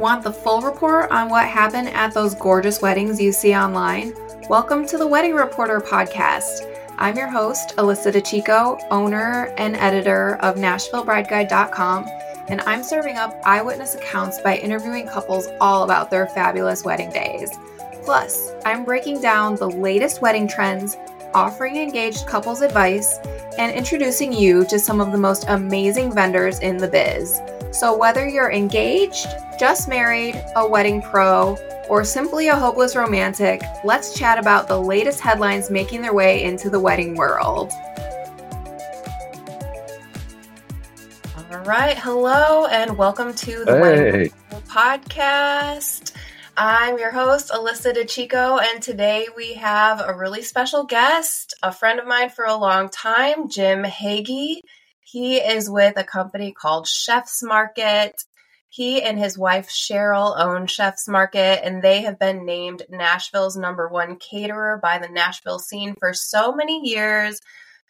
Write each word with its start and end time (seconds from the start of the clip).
Want 0.00 0.24
the 0.24 0.32
full 0.32 0.62
report 0.62 1.10
on 1.10 1.28
what 1.28 1.46
happened 1.46 1.88
at 1.88 2.14
those 2.14 2.34
gorgeous 2.34 2.80
weddings 2.80 3.20
you 3.20 3.32
see 3.32 3.54
online? 3.54 4.14
Welcome 4.48 4.86
to 4.86 4.96
the 4.96 5.06
Wedding 5.06 5.34
Reporter 5.34 5.78
podcast. 5.78 6.74
I'm 6.96 7.18
your 7.18 7.28
host, 7.28 7.76
Alyssa 7.76 8.10
DeChico, 8.10 8.80
owner 8.90 9.52
and 9.58 9.76
editor 9.76 10.36
of 10.36 10.56
NashvilleBrideGuide.com, 10.56 12.06
and 12.48 12.62
I'm 12.62 12.82
serving 12.82 13.18
up 13.18 13.38
eyewitness 13.44 13.94
accounts 13.94 14.40
by 14.40 14.56
interviewing 14.56 15.06
couples 15.06 15.48
all 15.60 15.84
about 15.84 16.10
their 16.10 16.28
fabulous 16.28 16.82
wedding 16.82 17.10
days. 17.10 17.50
Plus, 18.02 18.52
I'm 18.64 18.86
breaking 18.86 19.20
down 19.20 19.56
the 19.56 19.68
latest 19.68 20.22
wedding 20.22 20.48
trends, 20.48 20.96
offering 21.34 21.76
engaged 21.76 22.26
couples 22.26 22.62
advice, 22.62 23.18
and 23.58 23.70
introducing 23.70 24.32
you 24.32 24.64
to 24.64 24.78
some 24.78 25.02
of 25.02 25.12
the 25.12 25.18
most 25.18 25.44
amazing 25.48 26.10
vendors 26.10 26.58
in 26.60 26.78
the 26.78 26.88
biz. 26.88 27.38
So, 27.72 27.96
whether 27.96 28.28
you're 28.28 28.50
engaged, 28.50 29.28
just 29.58 29.88
married, 29.88 30.34
a 30.56 30.68
wedding 30.68 31.00
pro, 31.00 31.56
or 31.88 32.02
simply 32.02 32.48
a 32.48 32.56
hopeless 32.56 32.96
romantic, 32.96 33.62
let's 33.84 34.12
chat 34.12 34.38
about 34.38 34.66
the 34.66 34.76
latest 34.76 35.20
headlines 35.20 35.70
making 35.70 36.02
their 36.02 36.12
way 36.12 36.42
into 36.42 36.68
the 36.68 36.80
wedding 36.80 37.14
world. 37.14 37.70
All 41.36 41.58
right, 41.64 41.96
hello, 41.96 42.66
and 42.66 42.98
welcome 42.98 43.32
to 43.34 43.64
the 43.64 43.72
hey. 43.74 43.80
Wedding 43.80 44.32
Podcast. 44.66 46.12
I'm 46.56 46.98
your 46.98 47.12
host, 47.12 47.52
Alyssa 47.52 47.94
DeChico, 47.94 48.60
and 48.60 48.82
today 48.82 49.28
we 49.36 49.54
have 49.54 50.00
a 50.04 50.12
really 50.12 50.42
special 50.42 50.82
guest, 50.82 51.54
a 51.62 51.70
friend 51.70 52.00
of 52.00 52.06
mine 52.08 52.30
for 52.30 52.44
a 52.44 52.56
long 52.56 52.88
time, 52.88 53.48
Jim 53.48 53.84
Hagy. 53.84 54.60
He 55.10 55.38
is 55.38 55.68
with 55.68 55.96
a 55.96 56.04
company 56.04 56.52
called 56.52 56.86
Chef's 56.86 57.42
Market. 57.42 58.22
He 58.68 59.02
and 59.02 59.18
his 59.18 59.36
wife 59.36 59.68
Cheryl 59.68 60.38
own 60.38 60.68
Chef's 60.68 61.08
Market, 61.08 61.64
and 61.64 61.82
they 61.82 62.02
have 62.02 62.16
been 62.16 62.46
named 62.46 62.84
Nashville's 62.88 63.56
number 63.56 63.88
one 63.88 64.18
caterer 64.18 64.78
by 64.80 64.98
the 64.98 65.08
Nashville 65.08 65.58
scene 65.58 65.96
for 65.98 66.14
so 66.14 66.52
many 66.52 66.88
years. 66.88 67.40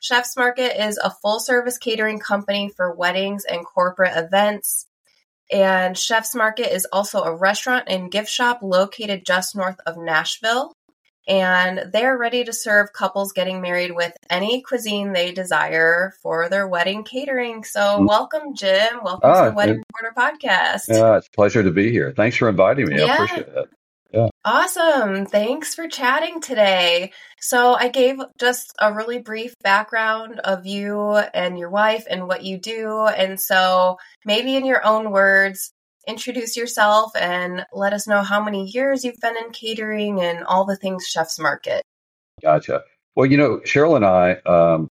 Chef's 0.00 0.34
Market 0.34 0.83
is 0.83 0.97
a 0.97 1.11
full 1.11 1.41
service 1.41 1.77
catering 1.77 2.20
company 2.20 2.70
for 2.75 2.94
weddings 2.94 3.44
and 3.44 3.66
corporate 3.66 4.16
events. 4.16 4.87
And 5.53 5.98
Chef's 5.98 6.34
Market 6.34 6.75
is 6.75 6.87
also 6.91 7.20
a 7.20 7.37
restaurant 7.37 7.84
and 7.89 8.11
gift 8.11 8.31
shop 8.31 8.61
located 8.62 9.27
just 9.27 9.55
north 9.55 9.78
of 9.84 9.98
Nashville 9.98 10.72
and 11.26 11.90
they're 11.92 12.16
ready 12.16 12.44
to 12.44 12.52
serve 12.52 12.92
couples 12.92 13.32
getting 13.32 13.60
married 13.60 13.92
with 13.92 14.12
any 14.28 14.62
cuisine 14.62 15.12
they 15.12 15.32
desire 15.32 16.12
for 16.22 16.48
their 16.48 16.66
wedding 16.66 17.04
catering. 17.04 17.64
So, 17.64 17.80
mm. 17.80 18.08
welcome, 18.08 18.54
Jim. 18.54 19.00
Welcome 19.02 19.30
ah, 19.30 19.44
to 19.44 19.50
the 19.50 19.56
Wedding 19.56 19.82
Reporter 19.92 20.14
podcast. 20.16 20.88
Yeah, 20.88 21.16
it's 21.16 21.28
a 21.28 21.30
pleasure 21.30 21.62
to 21.62 21.70
be 21.70 21.91
here. 21.91 22.12
Thanks 22.16 22.36
for 22.36 22.48
inviting 22.48 22.88
me. 22.88 22.98
Yeah. 22.98 23.04
I 23.04 23.14
appreciate 23.14 23.48
it. 23.48 23.68
Yeah. 24.12 24.28
Awesome. 24.44 25.26
Thanks 25.26 25.76
for 25.76 25.86
chatting 25.86 26.41
today. 26.41 27.12
So, 27.38 27.74
I 27.74 27.88
gave 27.88 28.18
just 28.38 28.74
a 28.80 28.92
really 28.92 29.20
brief 29.20 29.54
background 29.62 30.41
of 30.41 30.66
you 30.66 31.16
and 31.16 31.58
your 31.58 31.70
wife 31.70 32.06
and 32.10 32.26
what 32.26 32.42
you 32.42 32.58
do. 32.58 33.06
And 33.06 33.41
so, 33.41 33.98
maybe 34.24 34.56
in 34.56 34.64
your 34.64 34.84
own 34.84 35.12
words, 35.12 35.72
introduce 36.06 36.56
yourself 36.56 37.12
and 37.17 37.65
let 37.73 37.93
us 37.93 38.06
know 38.06 38.23
how 38.23 38.43
many 38.43 38.67
years 38.67 39.05
you've 39.05 39.20
been 39.20 39.37
in 39.37 39.51
catering 39.51 40.20
and 40.20 40.45
all 40.45 40.65
the 40.65 40.77
things 40.77 41.06
Chef's 41.06 41.39
Market. 41.39 41.83
Gotcha. 42.43 42.83
Well, 43.15 43.27
you 43.27 43.37
know, 43.37 43.59
Cheryl 43.59 43.97
and 43.97 44.05
I 44.05 44.34
um, 44.47 44.89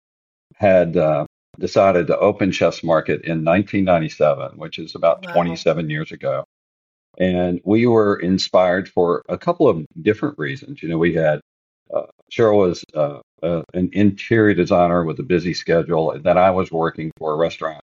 had 0.55 0.97
uh, 0.97 1.25
decided 1.59 2.07
to 2.07 2.17
open 2.17 2.51
Chef's 2.51 2.83
Market 2.83 3.21
in 3.21 3.43
1997, 3.43 4.57
which 4.57 4.79
is 4.79 4.95
about 4.95 5.25
wow. 5.25 5.33
27 5.33 5.89
years 5.89 6.11
ago. 6.11 6.43
And 7.17 7.61
we 7.63 7.87
were 7.87 8.17
inspired 8.17 8.89
for 8.89 9.21
a 9.29 9.37
couple 9.37 9.69
of 9.69 9.85
different 10.01 10.37
reasons. 10.37 10.81
You 10.83 10.89
know, 10.89 10.97
we 10.97 11.13
had 11.13 11.39
uh, 11.93 12.07
Cheryl 12.31 12.67
was 12.67 12.83
uh, 12.93 13.19
uh 13.43 13.61
an 13.73 13.89
interior 13.93 14.55
designer 14.55 15.05
with 15.05 15.19
a 15.19 15.23
busy 15.23 15.53
schedule, 15.53 16.11
and 16.11 16.23
then 16.23 16.37
I 16.37 16.49
was 16.49 16.71
working 16.71 17.11
for 17.17 17.31
a 17.31 17.37
restaurant 17.37 17.84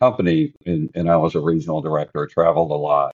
company, 0.00 0.52
and, 0.66 0.90
and 0.94 1.10
I 1.10 1.16
was 1.16 1.34
a 1.34 1.40
regional 1.40 1.80
director, 1.80 2.26
traveled 2.26 2.70
a 2.70 2.74
lot, 2.74 3.12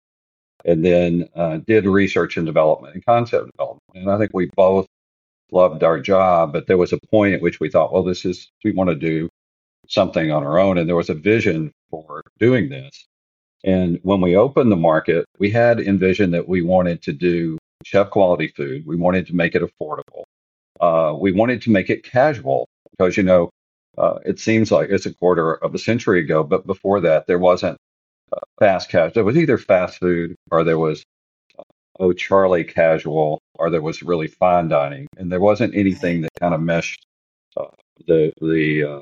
and 0.65 0.83
then 0.83 1.29
uh, 1.35 1.57
did 1.67 1.85
research 1.85 2.37
and 2.37 2.45
development 2.45 2.95
and 2.95 3.05
concept 3.05 3.51
development. 3.51 3.81
And 3.95 4.11
I 4.11 4.17
think 4.17 4.31
we 4.33 4.49
both 4.55 4.87
loved 5.51 5.83
our 5.83 5.99
job, 5.99 6.53
but 6.53 6.67
there 6.67 6.77
was 6.77 6.93
a 6.93 6.99
point 7.11 7.33
at 7.33 7.41
which 7.41 7.59
we 7.59 7.69
thought, 7.69 7.93
well, 7.93 8.03
this 8.03 8.25
is, 8.25 8.49
we 8.63 8.71
want 8.71 8.89
to 8.89 8.95
do 8.95 9.29
something 9.87 10.31
on 10.31 10.43
our 10.43 10.57
own. 10.57 10.77
And 10.77 10.87
there 10.87 10.95
was 10.95 11.09
a 11.09 11.15
vision 11.15 11.71
for 11.89 12.23
doing 12.39 12.69
this. 12.69 13.05
And 13.63 13.99
when 14.03 14.19
we 14.19 14.35
opened 14.35 14.71
the 14.71 14.77
market, 14.77 15.25
we 15.39 15.49
had 15.49 15.79
envisioned 15.79 16.33
that 16.33 16.47
we 16.47 16.61
wanted 16.61 17.01
to 17.03 17.13
do 17.13 17.57
chef 17.85 18.09
quality 18.09 18.47
food. 18.49 18.85
We 18.85 18.95
wanted 18.95 19.27
to 19.27 19.35
make 19.35 19.55
it 19.55 19.61
affordable. 19.61 20.23
Uh, 20.81 21.15
we 21.17 21.31
wanted 21.31 21.61
to 21.63 21.71
make 21.71 21.89
it 21.89 22.03
casual 22.03 22.67
because, 22.91 23.15
you 23.15 23.23
know, 23.23 23.49
uh, 23.97 24.19
it 24.25 24.39
seems 24.39 24.71
like 24.71 24.89
it's 24.89 25.05
a 25.05 25.13
quarter 25.13 25.53
of 25.55 25.75
a 25.75 25.79
century 25.79 26.19
ago, 26.19 26.43
but 26.43 26.65
before 26.65 27.01
that, 27.01 27.27
there 27.27 27.39
wasn't 27.39 27.77
uh, 28.31 28.39
fast 28.59 28.89
casual. 28.89 29.13
There 29.13 29.23
was 29.23 29.37
either 29.37 29.57
fast 29.57 29.99
food 29.99 30.35
or 30.51 30.63
there 30.63 30.79
was 30.79 31.03
uh, 31.57 31.63
oh 31.99 32.13
Charlie 32.13 32.63
casual 32.63 33.39
or 33.55 33.69
there 33.69 33.81
was 33.81 34.01
really 34.01 34.27
fine 34.27 34.67
dining, 34.67 35.07
and 35.17 35.31
there 35.31 35.39
wasn't 35.39 35.75
anything 35.75 36.21
that 36.21 36.31
kind 36.39 36.53
of 36.53 36.61
meshed 36.61 37.05
uh, 37.55 37.65
the 38.07 38.33
the 38.41 38.83
uh, 38.83 39.01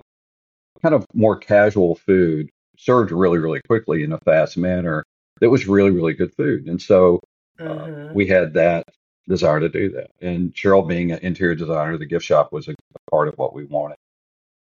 kind 0.82 0.96
of 0.96 1.06
more 1.14 1.38
casual 1.38 1.96
food 1.96 2.50
served 2.78 3.12
really 3.12 3.38
really 3.40 3.62
quickly 3.68 4.04
in 4.04 4.12
a 4.12 4.20
fast 4.20 4.58
manner. 4.58 5.04
That 5.40 5.50
was 5.50 5.68
really 5.68 5.92
really 5.92 6.14
good 6.14 6.34
food, 6.36 6.68
and 6.68 6.82
so 6.82 7.22
uh, 7.60 7.64
mm-hmm. 7.64 8.14
we 8.14 8.28
had 8.28 8.54
that 8.56 8.84
desire 9.28 9.62
to 9.62 9.70
do 9.70 9.90
that. 9.92 10.12
And 10.22 10.54
Cheryl, 10.54 10.88
being 10.88 11.12
an 11.12 11.20
interior 11.20 11.56
designer, 11.56 11.98
the 11.98 12.06
gift 12.06 12.26
shop 12.26 12.52
was 12.52 12.68
a, 12.68 12.72
a 12.72 13.12
part 13.12 13.30
of 13.30 13.36
what 13.38 13.54
we 13.54 13.64
wanted. 13.64 13.98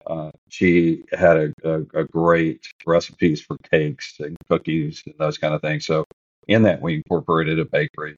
Uh, 0.07 0.31
she 0.49 1.03
had 1.11 1.37
a, 1.37 1.53
a, 1.63 2.01
a, 2.01 2.03
great 2.05 2.67
recipes 2.85 3.41
for 3.41 3.57
cakes 3.69 4.15
and 4.19 4.35
cookies 4.49 5.03
and 5.05 5.15
those 5.17 5.37
kind 5.37 5.53
of 5.53 5.61
things. 5.61 5.85
So 5.85 6.05
in 6.47 6.63
that, 6.63 6.81
we 6.81 6.95
incorporated 6.95 7.59
a 7.59 7.65
bakery. 7.65 8.15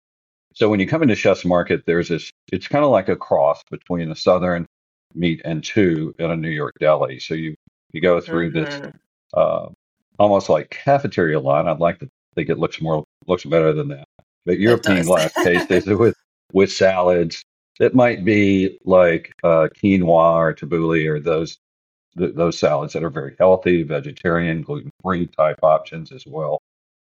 So 0.53 0.69
when 0.69 0.79
you 0.79 0.87
come 0.87 1.01
into 1.01 1.15
Chef's 1.15 1.45
Market, 1.45 1.83
there's 1.85 2.09
this. 2.09 2.31
It's 2.51 2.67
kind 2.67 2.85
of 2.85 2.91
like 2.91 3.09
a 3.09 3.15
cross 3.15 3.61
between 3.71 4.11
a 4.11 4.15
Southern 4.15 4.65
meat 5.15 5.41
and 5.45 5.63
two 5.63 6.13
in 6.19 6.31
a 6.31 6.35
New 6.35 6.49
York 6.49 6.75
deli. 6.79 7.19
So 7.19 7.33
you 7.33 7.55
you 7.91 8.01
go 8.01 8.19
through 8.19 8.51
mm-hmm. 8.51 8.83
this 8.83 8.93
uh, 9.33 9.69
almost 10.19 10.49
like 10.49 10.69
cafeteria 10.69 11.39
line. 11.39 11.67
I'd 11.67 11.79
like 11.79 11.99
to 11.99 12.09
think 12.35 12.49
it 12.49 12.59
looks 12.59 12.81
more 12.81 13.03
looks 13.27 13.45
better 13.45 13.73
than 13.73 13.87
that. 13.89 14.05
But 14.45 14.59
European 14.59 15.05
glass 15.05 15.33
cases 15.33 15.85
with 15.87 16.15
with 16.51 16.71
salads. 16.71 17.43
It 17.79 17.95
might 17.95 18.23
be 18.23 18.77
like 18.85 19.31
uh, 19.43 19.67
quinoa 19.75 20.35
or 20.35 20.53
tabbouleh 20.53 21.07
or 21.07 21.19
those 21.19 21.57
th- 22.17 22.35
those 22.35 22.59
salads 22.59 22.93
that 22.93 23.03
are 23.03 23.09
very 23.09 23.35
healthy, 23.39 23.83
vegetarian, 23.83 24.61
gluten 24.61 24.91
free 25.03 25.27
type 25.27 25.59
options 25.63 26.11
as 26.11 26.25
well. 26.25 26.61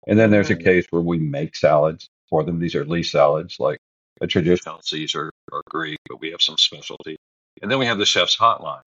And 0.08 0.18
then 0.18 0.32
there's 0.32 0.50
a 0.50 0.56
case 0.56 0.86
where 0.90 1.02
we 1.02 1.20
make 1.20 1.56
salads 1.56 2.10
for 2.30 2.44
them. 2.44 2.60
These 2.60 2.76
are 2.76 2.86
leaf 2.86 3.08
salads, 3.10 3.60
like 3.60 3.80
a 4.22 4.28
traditional 4.28 4.82
Caesar 4.84 5.32
or 5.52 5.62
Greek, 5.70 6.00
but 6.08 6.22
we 6.22 6.32
have 6.32 6.42
some 6.42 6.58
specialty. 6.58 7.18
And 7.62 7.70
then 7.70 7.80
we 7.80 7.86
have 7.86 7.98
the 7.98 8.06
chef's 8.06 8.38
hotline, 8.38 8.82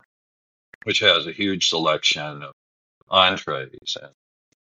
which 0.85 1.01
has 1.01 1.27
a 1.27 1.33
huge 1.33 1.69
selection 1.69 2.43
of 2.43 2.53
entrees 3.11 3.97
and 4.01 4.11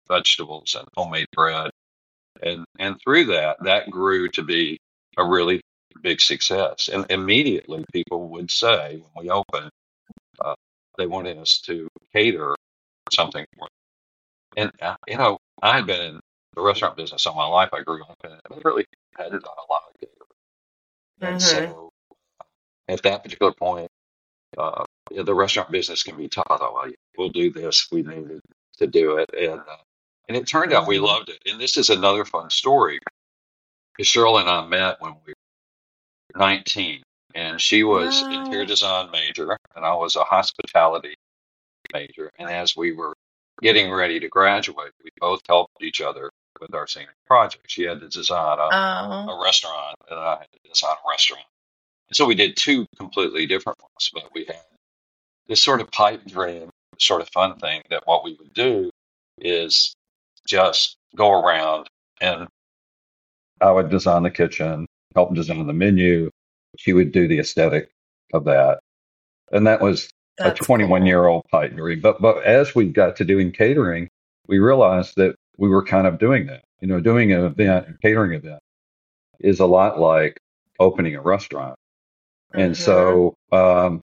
vegetables 0.09 0.77
and 0.79 0.87
homemade 0.97 1.27
bread. 1.33 1.71
And 2.43 2.65
and 2.79 2.97
through 3.03 3.27
that, 3.27 3.59
that 3.65 3.91
grew 3.91 4.29
to 4.31 4.43
be 4.43 4.79
a 5.17 5.25
really 5.25 5.61
big 6.03 6.21
success. 6.21 6.89
And 6.93 7.07
immediately 7.11 7.85
people 7.93 8.29
would 8.31 8.51
say 8.51 8.97
when 8.97 9.25
we 9.25 9.31
opened, 9.31 9.71
uh, 10.41 10.55
they 10.99 11.07
wanted 11.07 11.39
us 11.39 11.61
to 11.63 11.89
cater 12.13 12.55
something 13.13 13.47
for 13.57 13.69
them. 13.69 13.69
And, 14.57 14.83
uh, 14.83 14.97
you 15.07 15.17
know, 15.17 15.39
I 15.63 15.77
had 15.77 15.87
been 15.87 16.01
in 16.01 16.21
the 16.55 16.63
restaurant 16.63 16.97
business 16.97 17.27
all 17.27 17.35
my 17.35 17.47
life. 17.47 17.71
I 17.73 17.83
grew 17.83 18.03
up 18.03 18.17
in 18.25 18.33
it. 18.33 18.41
I 18.51 18.57
really 18.65 18.85
depended 19.13 19.45
on 19.45 19.57
a 19.57 19.73
lot 19.73 19.83
of 19.89 20.01
catering. 20.01 20.19
And 21.21 21.41
mm-hmm. 21.41 21.73
so 21.73 21.91
at 22.89 23.03
that 23.03 23.23
particular 23.23 23.53
point, 23.53 23.89
uh, 24.57 24.85
the 25.11 25.35
restaurant 25.35 25.71
business 25.71 26.03
can 26.03 26.17
be 26.17 26.29
tough. 26.29 26.47
Oh, 26.51 26.73
well, 26.75 26.93
we'll 27.17 27.29
do 27.31 27.53
this. 27.53 27.89
We 27.91 28.03
needed 28.03 28.41
to 28.79 28.87
do 28.87 29.19
it. 29.19 29.31
And, 29.39 29.61
uh, 29.61 29.77
and 30.29 30.37
it 30.37 30.47
turned 30.47 30.73
out 30.73 30.87
we 30.87 30.97
mm-hmm. 30.97 31.07
loved 31.07 31.29
it. 31.29 31.39
And 31.47 31.61
this 31.61 31.77
is 31.77 31.91
another 31.91 32.25
fun 32.25 32.51
story. 32.51 32.99
Cheryl 34.01 34.41
and 34.41 34.49
I 34.49 34.65
met 34.67 35.01
when 35.01 35.15
we 35.27 35.33
were 35.33 36.39
19 36.39 37.03
and 37.35 37.61
she 37.61 37.85
was 37.85 38.23
wow. 38.23 38.45
interior 38.45 38.65
design 38.65 39.11
major, 39.11 39.57
and 39.77 39.85
I 39.85 39.95
was 39.95 40.17
a 40.17 40.25
hospitality 40.25 41.15
major. 41.93 42.31
And 42.39 42.51
as 42.51 42.77
we 42.77 42.93
were 42.93 43.15
getting 43.63 43.93
ready 43.93 44.21
to 44.21 44.29
graduate, 44.29 44.93
we 45.03 45.11
both 45.21 45.41
helped 45.49 45.83
each 45.83 46.01
other 46.01 46.31
with 46.61 46.75
our 46.75 46.87
senior 46.87 47.15
project. 47.27 47.65
She 47.69 47.83
had 47.83 48.01
to 48.01 48.09
design 48.09 48.59
a, 48.59 48.69
oh. 48.73 49.39
a 49.39 49.45
restaurant, 49.45 49.97
and 50.11 50.19
I 50.19 50.39
had 50.39 50.49
to 50.53 50.69
design 50.69 50.95
a 51.05 51.11
restaurant. 51.11 51.45
And 52.09 52.17
so 52.17 52.27
we 52.27 52.35
did 52.35 52.57
two 52.57 52.87
completely 52.97 53.47
different 53.47 53.79
ones, 53.81 54.11
but 54.13 54.31
we 54.35 54.45
had 54.45 54.57
this 55.47 55.63
sort 55.63 55.81
of 55.81 55.91
pipe 55.91 56.25
dream, 56.27 56.71
sort 56.99 57.21
of 57.21 57.29
fun 57.31 57.59
thing 57.59 57.83
that 57.91 58.07
what 58.07 58.25
we 58.25 58.35
would 58.35 58.53
do 58.55 58.91
is 59.39 59.95
just 60.47 60.97
go 61.15 61.41
around 61.41 61.87
and 62.21 62.49
I 63.61 63.71
would 63.71 63.91
design 63.91 64.23
the 64.23 64.31
kitchen, 64.31 64.87
help 65.15 65.35
design 65.35 65.67
the 65.67 65.73
menu. 65.73 66.31
She 66.79 66.93
would 66.93 67.11
do 67.11 67.27
the 67.27 67.41
aesthetic 67.41 67.91
of 68.33 68.45
that. 68.45 68.79
And 69.51 69.67
that 69.67 69.81
was 69.81 70.11
That's 70.39 70.61
a 70.61 70.65
21 70.65 71.01
cool. 71.01 71.07
year 71.07 71.27
old 71.27 71.45
dream. 71.75 72.01
But, 72.01 72.23
but 72.23 72.45
as 72.45 72.75
we 72.75 72.87
got 72.87 73.17
to 73.17 73.25
doing 73.25 73.51
catering, 73.51 74.09
we 74.47 74.61
realized 74.61 75.17
that 75.17 75.35
we 75.57 75.69
were 75.69 75.85
kind 75.85 76.07
of 76.07 76.19
doing 76.19 76.47
that. 76.47 76.63
You 76.81 76.87
know, 76.87 77.01
doing 77.01 77.33
an 77.33 77.45
event, 77.45 77.89
a 77.89 77.99
catering 78.01 78.33
event 78.33 78.61
is 79.41 79.59
a 79.59 79.67
lot 79.67 79.99
like 79.99 80.39
opening 80.79 81.17
a 81.17 81.21
restaurant. 81.21 81.75
And 82.55 82.75
mm-hmm. 82.75 82.85
so 82.85 83.35
um, 83.51 84.01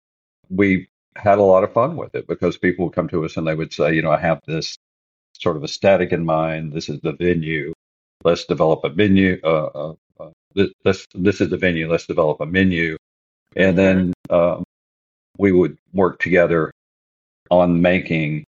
we 0.50 0.88
had 1.14 1.38
a 1.38 1.42
lot 1.42 1.62
of 1.62 1.72
fun 1.72 1.96
with 1.96 2.16
it 2.16 2.26
because 2.26 2.58
people 2.58 2.86
would 2.86 2.94
come 2.94 3.08
to 3.08 3.24
us 3.24 3.36
and 3.36 3.46
they 3.46 3.54
would 3.54 3.72
say, 3.72 3.94
you 3.94 4.02
know, 4.02 4.10
I 4.10 4.18
have 4.18 4.40
this 4.48 4.76
sort 5.34 5.56
of 5.56 5.62
aesthetic 5.62 6.10
in 6.10 6.24
mind. 6.24 6.72
This 6.72 6.88
is 6.88 7.00
the 7.02 7.12
venue. 7.12 7.72
Let's 8.24 8.44
develop 8.44 8.80
a 8.82 8.90
menu. 8.90 9.40
Uh, 9.44 9.94
this, 10.54 11.06
this 11.14 11.40
is 11.40 11.50
the 11.50 11.56
venue. 11.56 11.90
Let's 11.90 12.06
develop 12.06 12.40
a 12.40 12.46
menu. 12.46 12.96
And 13.56 13.76
then 13.76 14.12
um, 14.30 14.64
we 15.38 15.52
would 15.52 15.76
work 15.92 16.18
together 16.20 16.72
on 17.50 17.80
making 17.80 18.44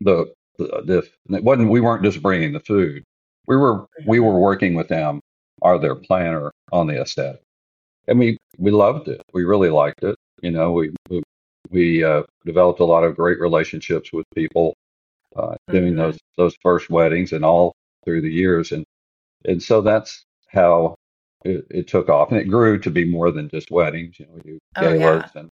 the, 0.00 0.32
the, 0.58 0.82
the 1.28 1.36
it 1.36 1.44
wasn't 1.44 1.70
we 1.70 1.80
weren't 1.80 2.02
just 2.02 2.22
bringing 2.22 2.52
the 2.52 2.60
food. 2.60 3.02
We 3.46 3.56
were 3.56 3.86
we 4.06 4.20
were 4.20 4.38
working 4.38 4.74
with 4.74 4.88
them 4.88 5.20
or 5.60 5.78
their 5.78 5.94
planner 5.94 6.50
on 6.72 6.86
the 6.86 7.00
aesthetic, 7.00 7.42
and 8.06 8.18
we 8.18 8.38
we 8.58 8.70
loved 8.70 9.08
it. 9.08 9.22
We 9.32 9.44
really 9.44 9.70
liked 9.70 10.02
it. 10.02 10.16
You 10.40 10.50
know, 10.50 10.72
we 10.72 10.94
we, 11.08 11.22
we 11.70 12.04
uh, 12.04 12.22
developed 12.44 12.80
a 12.80 12.84
lot 12.84 13.04
of 13.04 13.16
great 13.16 13.40
relationships 13.40 14.12
with 14.12 14.26
people 14.34 14.74
uh, 15.36 15.56
doing 15.70 15.94
mm-hmm. 15.94 15.96
those 15.96 16.18
those 16.36 16.56
first 16.62 16.90
weddings 16.90 17.32
and 17.32 17.44
all 17.44 17.72
through 18.04 18.22
the 18.22 18.30
years, 18.30 18.72
and 18.72 18.84
and 19.44 19.62
so 19.62 19.80
that's 19.80 20.24
how 20.52 20.94
it, 21.44 21.66
it, 21.70 21.88
took 21.88 22.08
off, 22.08 22.30
and 22.30 22.40
it 22.40 22.44
grew 22.44 22.78
to 22.78 22.90
be 22.90 23.04
more 23.04 23.30
than 23.30 23.48
just 23.48 23.70
weddings. 23.70 24.18
You 24.18 24.26
know, 24.26 24.32
we 24.34 24.40
do 24.42 24.58
galas 24.76 24.92
oh, 24.94 24.94
yeah. 24.94 25.40
and 25.40 25.50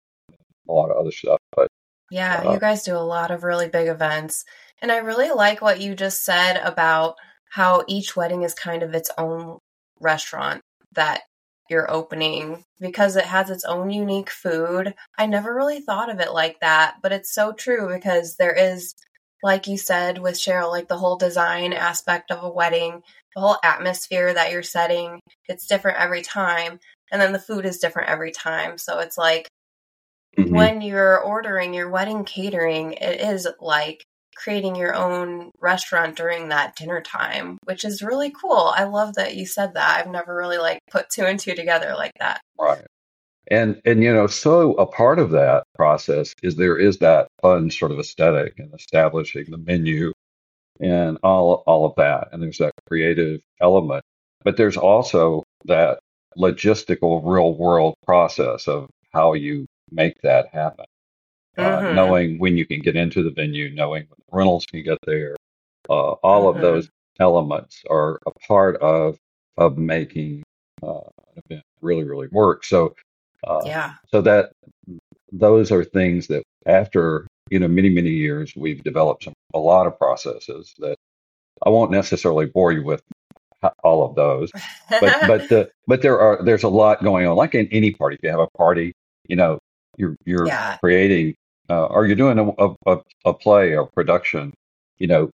a 0.68 0.72
lot 0.72 0.92
of 0.92 0.98
other 0.98 1.12
stuff. 1.12 1.40
But 1.56 1.68
yeah, 2.12 2.44
uh, 2.46 2.54
you 2.54 2.60
guys 2.60 2.84
do 2.84 2.96
a 2.96 3.00
lot 3.00 3.32
of 3.32 3.44
really 3.44 3.70
big 3.70 3.88
events, 3.88 4.46
and 4.82 4.92
I 4.92 4.98
really 4.98 5.32
like 5.32 5.62
what 5.62 5.82
you 5.82 5.96
just 5.96 6.24
said 6.24 6.58
about 6.58 7.16
how 7.50 7.84
each 7.88 8.16
wedding 8.16 8.44
is 8.44 8.54
kind 8.54 8.84
of 8.84 8.94
its 8.94 9.10
own 9.18 9.58
restaurant 10.00 10.62
that 10.94 11.22
you're 11.70 11.92
opening 11.92 12.64
because 12.80 13.16
it 13.16 13.26
has 13.26 13.50
its 13.50 13.64
own 13.64 13.90
unique 13.92 14.30
food. 14.30 14.94
I 15.18 15.28
never 15.28 15.54
really 15.54 15.82
thought 15.82 16.10
of 16.10 16.20
it 16.20 16.34
like 16.34 16.60
that, 16.62 16.96
but 17.02 17.12
it's 17.12 17.34
so 17.34 17.54
true 17.54 17.90
because 17.94 18.36
there 18.36 18.54
is 18.54 18.96
like 19.42 19.68
you 19.68 19.78
said 19.78 20.18
with 20.18 20.36
Cheryl, 20.36 20.70
like 20.70 20.88
the 20.88 20.98
whole 20.98 21.18
design 21.18 21.74
aspect 21.74 22.32
of 22.32 22.44
a 22.44 22.52
wedding, 22.52 23.02
the 23.36 23.42
whole 23.42 23.58
atmosphere 23.64 24.34
that 24.34 24.52
you're 24.52 24.64
setting, 24.64 25.20
it's 25.48 25.68
different 25.68 26.00
every 26.00 26.22
time. 26.22 26.80
And 27.12 27.22
then 27.22 27.34
the 27.34 27.40
food 27.40 27.66
is 27.66 27.80
different 27.80 28.10
every 28.10 28.32
time. 28.32 28.78
So 28.78 29.00
it's 29.00 29.18
like 29.18 29.48
mm-hmm. 30.38 30.54
when 30.54 30.82
you're 30.82 31.20
ordering 31.20 31.74
your 31.74 31.90
wedding 31.90 32.26
catering, 32.26 32.94
it 32.94 33.22
is 33.22 33.48
like 33.60 34.04
creating 34.36 34.76
your 34.76 34.96
own 34.96 35.52
restaurant 35.60 36.16
during 36.16 36.50
that 36.50 36.76
dinner 36.76 37.02
time, 37.02 37.58
which 37.64 37.84
is 37.84 38.02
really 38.02 38.32
cool. 38.32 38.72
I 38.76 38.86
love 38.86 39.16
that 39.16 39.36
you 39.36 39.46
said 39.46 39.74
that. 39.74 40.00
I've 40.00 40.12
never 40.12 40.36
really 40.36 40.58
like 40.58 40.80
put 40.90 41.10
two 41.10 41.24
and 41.24 41.40
two 41.40 41.56
together 41.56 41.94
like 41.96 42.14
that. 42.20 42.42
Right. 42.58 42.86
And 43.50 43.82
and 43.86 44.04
you 44.04 44.14
know, 44.14 44.28
so 44.28 44.74
a 44.74 44.86
part 44.86 45.20
of 45.20 45.32
that 45.32 45.64
process 45.76 46.36
is 46.44 46.56
there 46.56 46.78
is 46.78 47.00
that 47.00 47.28
fun 47.42 47.72
sort 47.72 47.92
of 47.92 48.00
aesthetic 48.00 48.60
and 48.60 48.74
establishing 48.74 49.46
the 49.50 49.58
menu 49.58 50.14
and 50.80 51.18
all 51.24 51.64
all 51.66 51.86
of 51.86 51.94
that. 51.98 52.30
And 52.32 52.42
there's 52.44 52.60
that 52.60 52.74
creative 52.88 53.42
element. 53.60 54.04
But 54.44 54.58
there's 54.58 54.78
also 54.78 55.44
that 55.66 56.00
logistical 56.38 57.22
real 57.24 57.56
world 57.56 57.96
process 58.06 58.68
of 58.68 58.90
how 59.12 59.34
you 59.34 59.66
make 59.92 60.22
that 60.22 60.48
happen. 60.54 60.86
Uh, 61.58 61.80
mm-hmm. 61.80 61.96
knowing 61.96 62.40
when 62.40 62.56
you 62.56 62.66
can 62.66 62.80
get 62.80 62.96
into 62.96 63.24
the 63.24 63.32
venue, 63.32 63.74
knowing 63.74 64.04
when 64.04 64.18
the 64.18 64.38
rentals 64.38 64.66
can 64.66 64.82
get 64.84 64.98
there, 65.06 65.36
uh, 65.90 66.12
all 66.24 66.46
mm-hmm. 66.46 66.56
of 66.58 66.62
those 66.62 66.90
elements 67.20 67.84
are 67.90 68.20
a 68.28 68.32
part 68.48 68.78
of 68.78 69.18
of 69.58 69.78
making 69.78 70.44
uh, 70.84 71.02
an 71.36 71.44
event 71.46 71.64
really 71.82 72.04
really 72.04 72.28
work. 72.32 72.64
So 72.64 72.96
uh, 73.48 73.62
yeah. 73.66 73.94
So 74.12 74.22
that 74.22 74.52
those 75.32 75.72
are 75.72 75.84
things 75.84 76.28
that 76.28 76.44
after 76.66 77.28
you 77.50 77.60
know 77.60 77.68
many 77.68 77.90
many 77.90 78.10
years 78.10 78.54
we've 78.56 78.84
developed 78.84 79.24
some, 79.24 79.34
a 79.54 79.60
lot 79.60 79.88
of 79.88 79.98
processes 79.98 80.74
that 80.80 80.96
I 81.66 81.70
won't 81.70 81.92
necessarily 81.92 82.46
bore 82.46 82.72
you 82.72 82.84
with 82.84 83.02
all 83.84 84.06
of 84.06 84.16
those, 84.16 84.52
but 84.90 85.02
but 85.28 85.50
the, 85.50 85.70
but 85.88 86.02
there 86.02 86.20
are 86.20 86.44
there's 86.44 86.64
a 86.64 86.70
lot 86.70 87.04
going 87.04 87.28
on. 87.28 87.36
Like 87.36 87.56
in 87.56 87.68
any 87.68 87.92
party, 87.92 88.16
if 88.16 88.24
you 88.24 88.30
have 88.30 88.40
a 88.40 88.58
party, 88.58 88.94
you 89.28 89.36
know 89.36 89.60
you're 89.98 90.16
you're 90.26 90.48
yeah. 90.48 90.78
creating 90.78 91.36
uh, 91.70 91.86
or 91.86 92.06
you're 92.06 92.16
doing 92.16 92.40
a, 92.40 92.70
a, 92.88 92.98
a 93.26 93.34
play 93.34 93.76
or 93.76 93.86
production, 93.88 94.54
you 94.98 95.08
know, 95.08 95.30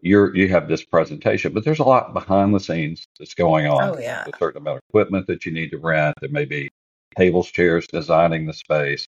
you're 0.00 0.34
you 0.36 0.48
have 0.48 0.68
this 0.68 0.84
presentation, 0.84 1.52
but 1.52 1.64
there's 1.64 1.80
a 1.80 1.84
lot 1.84 2.14
behind 2.14 2.54
the 2.54 2.60
scenes 2.60 3.04
that's 3.18 3.34
going 3.34 3.66
on. 3.66 3.82
Oh 3.82 3.98
yeah, 3.98 4.24
a 4.32 4.38
certain 4.38 4.62
amount 4.62 4.76
of 4.76 4.82
equipment 4.90 5.26
that 5.26 5.44
you 5.44 5.50
need 5.50 5.70
to 5.70 5.78
rent. 5.78 6.14
There 6.20 6.30
may 6.30 6.44
be 6.44 6.68
tables, 7.18 7.50
chairs, 7.50 7.86
designing 7.86 8.46
the 8.46 8.52
space, 8.52 9.06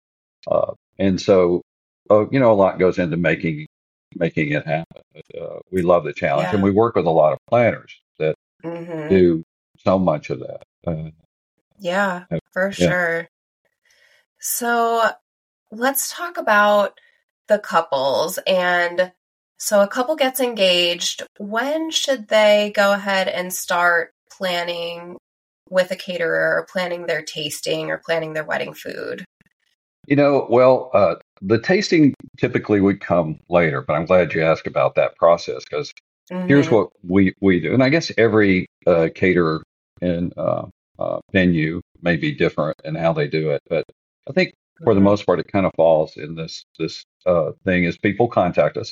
uh, 0.49 0.73
and 0.97 1.19
so 1.19 1.61
uh, 2.09 2.27
you 2.29 2.39
know 2.39 2.51
a 2.51 2.55
lot 2.55 2.79
goes 2.79 2.97
into 2.97 3.17
making 3.17 3.67
making 4.15 4.51
it 4.51 4.65
happen. 4.65 5.01
But, 5.13 5.41
uh, 5.41 5.59
we 5.71 5.81
love 5.81 6.03
the 6.03 6.13
challenge, 6.13 6.47
yeah. 6.47 6.55
and 6.55 6.63
we 6.63 6.71
work 6.71 6.95
with 6.95 7.05
a 7.05 7.11
lot 7.11 7.33
of 7.33 7.39
planners 7.49 7.99
that 8.19 8.35
mm-hmm. 8.63 9.09
do 9.09 9.43
so 9.83 9.99
much 9.99 10.29
of 10.29 10.39
that. 10.39 10.63
Uh, 10.85 11.11
yeah, 11.79 12.25
for 12.51 12.67
yeah. 12.77 12.89
sure. 12.89 13.27
So 14.39 15.03
let's 15.71 16.13
talk 16.13 16.37
about 16.37 16.99
the 17.47 17.59
couples 17.59 18.39
and 18.45 19.11
so 19.57 19.81
a 19.81 19.87
couple 19.87 20.15
gets 20.15 20.39
engaged. 20.39 21.23
When 21.39 21.89
should 21.91 22.27
they 22.27 22.71
go 22.75 22.93
ahead 22.93 23.27
and 23.27 23.51
start 23.51 24.13
planning 24.29 25.17
with 25.69 25.91
a 25.91 25.95
caterer 25.95 26.57
or 26.57 26.67
planning 26.71 27.05
their 27.05 27.21
tasting 27.21 27.89
or 27.89 27.97
planning 27.97 28.33
their 28.33 28.43
wedding 28.43 28.73
food? 28.73 29.25
You 30.07 30.15
know, 30.15 30.47
well, 30.49 30.89
uh, 30.93 31.15
the 31.41 31.59
tasting 31.59 32.13
typically 32.37 32.79
would 32.79 33.01
come 33.01 33.39
later, 33.49 33.81
but 33.81 33.93
I'm 33.93 34.05
glad 34.05 34.33
you 34.33 34.41
asked 34.41 34.67
about 34.67 34.95
that 34.95 35.15
process 35.17 35.65
because 35.65 35.91
mm-hmm. 36.31 36.47
here's 36.47 36.71
what 36.71 36.89
we, 37.03 37.33
we 37.41 37.59
do. 37.59 37.73
And 37.73 37.83
I 37.83 37.89
guess 37.89 38.11
every 38.17 38.67
uh, 38.85 39.09
caterer 39.13 39.63
and 40.01 40.33
uh, 40.37 40.65
uh, 40.99 41.19
venue 41.31 41.81
may 42.01 42.15
be 42.15 42.33
different 42.33 42.77
in 42.85 42.95
how 42.95 43.13
they 43.13 43.27
do 43.27 43.51
it. 43.51 43.61
But 43.69 43.83
I 44.29 44.33
think 44.33 44.53
for 44.83 44.93
the 44.93 44.99
mm-hmm. 44.99 45.05
most 45.05 45.25
part, 45.25 45.39
it 45.39 45.51
kind 45.51 45.65
of 45.65 45.71
falls 45.75 46.17
in 46.17 46.35
this 46.35 46.63
this 46.79 47.03
uh, 47.25 47.51
thing 47.65 47.83
is 47.83 47.97
people 47.97 48.27
contact 48.27 48.77
us. 48.77 48.91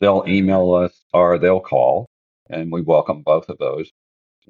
They'll 0.00 0.24
email 0.26 0.72
us 0.74 0.92
or 1.14 1.38
they'll 1.38 1.60
call, 1.60 2.06
and 2.50 2.72
we 2.72 2.82
welcome 2.82 3.22
both 3.22 3.48
of 3.48 3.58
those. 3.58 3.90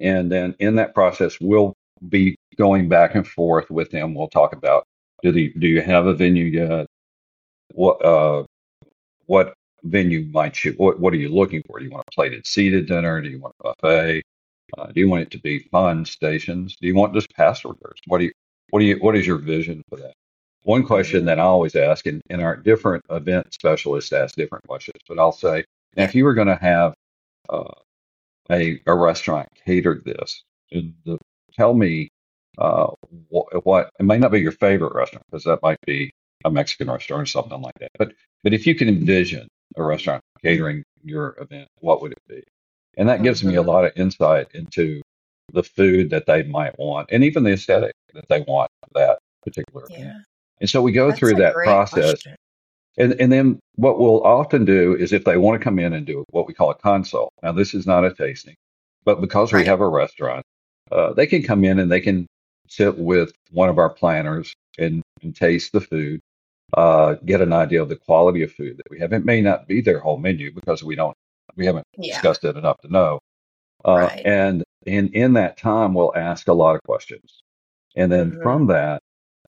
And 0.01 0.31
then 0.31 0.55
in 0.59 0.77
that 0.77 0.95
process, 0.95 1.39
we'll 1.41 1.75
be 2.09 2.37
going 2.57 2.89
back 2.89 3.15
and 3.15 3.27
forth 3.27 3.71
with 3.71 3.91
them. 3.91 4.15
We'll 4.15 4.29
talk 4.29 4.53
about 4.53 4.87
do 5.23 5.33
the 5.33 5.53
do 5.59 5.69
you 5.69 5.83
have 5.83 6.07
a 6.07 6.15
venue 6.15 6.45
yet? 6.45 6.87
What 7.73 8.05
uh, 8.05 8.45
what 9.27 9.55
venue 9.85 10.27
might 10.33 10.65
you 10.65 10.73
what 10.73 10.99
what 11.01 11.13
are 11.13 11.17
you 11.17 11.29
looking 11.29 11.63
for? 11.67 11.79
Do 11.79 11.85
you 11.85 11.91
want 11.91 12.05
a 12.09 12.13
plated 12.13 12.47
seated 12.47 12.87
dinner? 12.87 13.21
Do 13.21 13.29
you 13.29 13.41
want 13.41 13.55
a 13.61 13.75
buffet? 13.81 14.23
Uh, 14.77 14.87
do 14.87 15.01
you 15.01 15.09
want 15.09 15.23
it 15.23 15.31
to 15.33 15.39
be 15.39 15.61
fun 15.71 16.05
stations? 16.05 16.77
Do 16.81 16.87
you 16.87 16.95
want 16.95 17.15
just 17.15 17.33
past 17.35 17.65
orders? 17.65 18.01
What 18.07 18.19
do 18.19 18.25
you 18.25 18.33
what 18.71 18.81
do 18.81 18.87
you 18.87 18.97
what 18.97 19.17
is 19.17 19.27
your 19.27 19.39
vision 19.39 19.83
for 19.89 19.97
that? 19.99 20.15
One 20.65 20.85
question 20.85 21.25
that 21.25 21.41
I 21.41 21.43
always 21.43 21.75
ask, 21.75 22.07
and, 22.07 22.23
and 22.31 22.41
our 22.41 22.57
different 22.57 23.05
event 23.11 23.53
specialists 23.53 24.13
ask 24.13 24.37
different 24.37 24.67
questions, 24.67 25.01
but 25.09 25.19
I'll 25.19 25.33
say, 25.33 25.65
now 25.97 26.05
if 26.05 26.15
you 26.15 26.25
were 26.25 26.35
going 26.35 26.47
to 26.47 26.57
have 26.57 26.95
uh, 27.49 27.75
a, 28.51 28.81
a 28.87 28.95
restaurant 28.95 29.49
catered 29.65 30.05
this. 30.05 30.43
The, 30.71 31.19
tell 31.55 31.75
me 31.75 32.09
uh, 32.59 32.89
what, 33.29 33.65
what, 33.65 33.91
it 33.99 34.05
might 34.05 34.21
not 34.21 34.33
be 34.33 34.41
your 34.41 34.53
favorite 34.53 34.95
restaurant 34.95 35.25
because 35.31 35.45
that 35.45 35.63
might 35.63 35.81
be 35.87 36.11
a 36.45 36.51
Mexican 36.51 36.91
restaurant 36.91 37.23
or 37.23 37.27
something 37.27 37.61
like 37.61 37.79
that. 37.81 37.91
But 37.99 38.13
but 38.43 38.53
if 38.53 38.67
you 38.67 38.75
can 38.75 38.89
envision 38.89 39.49
a 39.77 39.83
restaurant 39.83 40.23
catering 40.43 40.83
your 41.05 41.37
event, 41.41 41.69
what 41.81 42.03
would 42.03 42.13
it 42.13 42.23
be? 42.29 42.43
And 42.97 43.09
that 43.09 43.23
gives 43.23 43.43
me 43.43 43.55
a 43.55 43.63
lot 43.63 43.85
of 43.85 43.93
insight 43.97 44.49
into 44.55 45.01
the 45.53 45.63
food 45.63 46.11
that 46.11 46.27
they 46.27 46.43
might 46.43 46.79
want 46.79 47.09
and 47.11 47.25
even 47.25 47.45
the 47.45 47.53
aesthetic 47.53 47.93
that 48.15 48.29
they 48.29 48.41
want 48.43 48.71
for 48.81 48.99
that 48.99 49.19
particular 49.43 49.87
yeah. 49.91 49.99
event. 49.99 50.25
And 50.61 50.71
so 50.71 50.83
we 50.83 50.93
go 50.93 51.09
That's 51.09 51.19
through 51.19 51.35
that 51.35 51.55
process. 51.55 52.23
Question. 52.23 52.37
And, 52.99 53.15
and 53.21 53.33
then 53.33 53.59
what 53.77 53.99
we'll 53.99 54.23
often 54.23 54.65
do 54.65 54.95
is 54.95 55.13
if 55.13 55.25
they 55.25 55.37
want 55.37 55.61
to 55.61 55.65
come 55.65 55.79
in 55.79 55.93
and 55.93 56.07
do 56.07 56.25
what 56.31 56.47
we 56.47 56.55
call 56.55 56.71
a 56.71 56.75
consult. 56.75 57.33
Now, 57.43 57.53
this 57.53 57.75
is 57.75 57.87
not 57.87 58.05
a 58.05 58.13
tasting, 58.13 58.55
but 59.05 59.21
because 59.21 59.53
we 59.53 59.65
have 59.65 59.81
a 59.81 59.89
restaurant, 59.89 60.45
uh, 60.91 61.15
they 61.15 61.27
can 61.27 61.43
come 61.43 61.65
in 61.65 61.79
and 61.79 61.91
they 61.91 62.01
can 62.01 62.27
sit 62.69 62.99
with 62.99 63.33
one 63.51 63.69
of 63.69 63.79
our 63.79 63.91
planners 63.91 64.55
and, 64.79 65.03
and 65.23 65.35
taste 65.35 65.73
the 65.73 65.81
food, 65.81 66.21
uh, 66.75 67.15
get 67.25 67.41
an 67.41 67.53
idea 67.53 67.81
of 67.81 67.89
the 67.89 67.97
quality 67.97 68.43
of 68.43 68.53
food 68.53 68.77
that 68.77 68.91
we 68.91 68.99
have. 68.99 69.13
It 69.13 69.25
may 69.25 69.41
not 69.41 69.67
be 69.67 69.81
their 69.81 69.99
whole 69.99 70.19
menu 70.19 70.53
because 70.53 70.83
we 70.83 70.95
don't, 70.95 71.17
we 71.57 71.67
haven't 71.67 71.87
yeah. 71.97 72.15
discussed 72.15 72.45
it 72.45 72.57
enough 72.57 72.79
to 72.83 72.89
know. 72.93 73.21
Uh, 73.87 74.09
right. 74.11 74.23
And 74.25 74.65
in, 74.87 75.09
in 75.09 75.33
that 75.35 75.57
time, 75.57 75.95
we'll 75.95 76.15
ask 76.15 76.49
a 76.49 76.53
lot 76.53 76.75
of 76.75 76.83
questions. 76.83 77.43
And 77.97 78.13
then 78.13 78.33
mm-hmm. 78.33 78.43
from 78.43 78.67
that, 78.69 79.01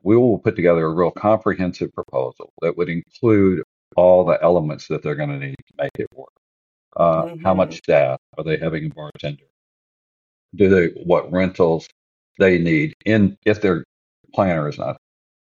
we 0.04 0.16
will 0.16 0.38
put 0.38 0.56
together 0.56 0.86
a 0.86 0.92
real 0.92 1.10
comprehensive 1.10 1.92
proposal 1.92 2.52
that 2.62 2.76
would 2.76 2.88
include 2.88 3.62
all 3.96 4.24
the 4.24 4.38
elements 4.42 4.86
that 4.88 5.02
they're 5.02 5.14
going 5.14 5.30
to 5.30 5.38
need 5.38 5.56
to 5.56 5.74
make 5.82 5.90
it 5.98 6.06
work. 6.14 6.28
Uh, 6.96 7.22
mm-hmm. 7.24 7.42
How 7.42 7.54
much 7.54 7.78
staff 7.78 8.18
are 8.38 8.44
they 8.44 8.56
having 8.56 8.86
a 8.86 8.90
bartender? 8.90 9.44
Do 10.54 10.68
they 10.68 11.02
what 11.02 11.32
rentals 11.32 11.88
they 12.38 12.58
need 12.58 12.94
in 13.04 13.36
if 13.44 13.60
their 13.60 13.84
planner 14.32 14.68
is 14.68 14.78
not 14.78 14.96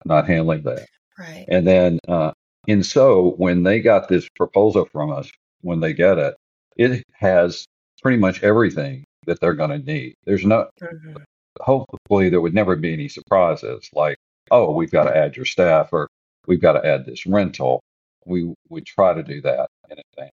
not 0.04 0.26
handling 0.26 0.62
that? 0.64 0.86
Right. 1.18 1.46
And 1.48 1.66
then 1.66 1.98
uh, 2.06 2.32
and 2.68 2.84
so 2.84 3.34
when 3.38 3.62
they 3.62 3.80
got 3.80 4.08
this 4.08 4.28
proposal 4.28 4.86
from 4.92 5.10
us, 5.10 5.30
when 5.62 5.80
they 5.80 5.94
get 5.94 6.18
it, 6.18 6.34
it 6.76 7.02
has 7.14 7.64
pretty 8.02 8.18
much 8.18 8.42
everything 8.42 9.04
that 9.26 9.40
they're 9.40 9.54
going 9.54 9.70
to 9.70 9.78
need. 9.78 10.14
There's 10.24 10.44
no, 10.44 10.68
mm-hmm. 10.80 11.16
hopefully, 11.60 12.28
there 12.28 12.40
would 12.40 12.54
never 12.54 12.76
be 12.76 12.92
any 12.92 13.08
surprises 13.08 13.88
like, 13.92 14.16
oh, 14.50 14.72
we've 14.72 14.90
got 14.90 15.04
to 15.04 15.16
add 15.16 15.36
your 15.36 15.44
staff 15.44 15.90
or 15.92 16.08
we've 16.46 16.60
got 16.60 16.72
to 16.72 16.86
add 16.86 17.06
this 17.06 17.26
rental. 17.26 17.80
We 18.26 18.52
would 18.68 18.86
try 18.86 19.14
to 19.14 19.22
do 19.22 19.40
that 19.42 19.68
in 19.90 19.98
advance. 19.98 20.32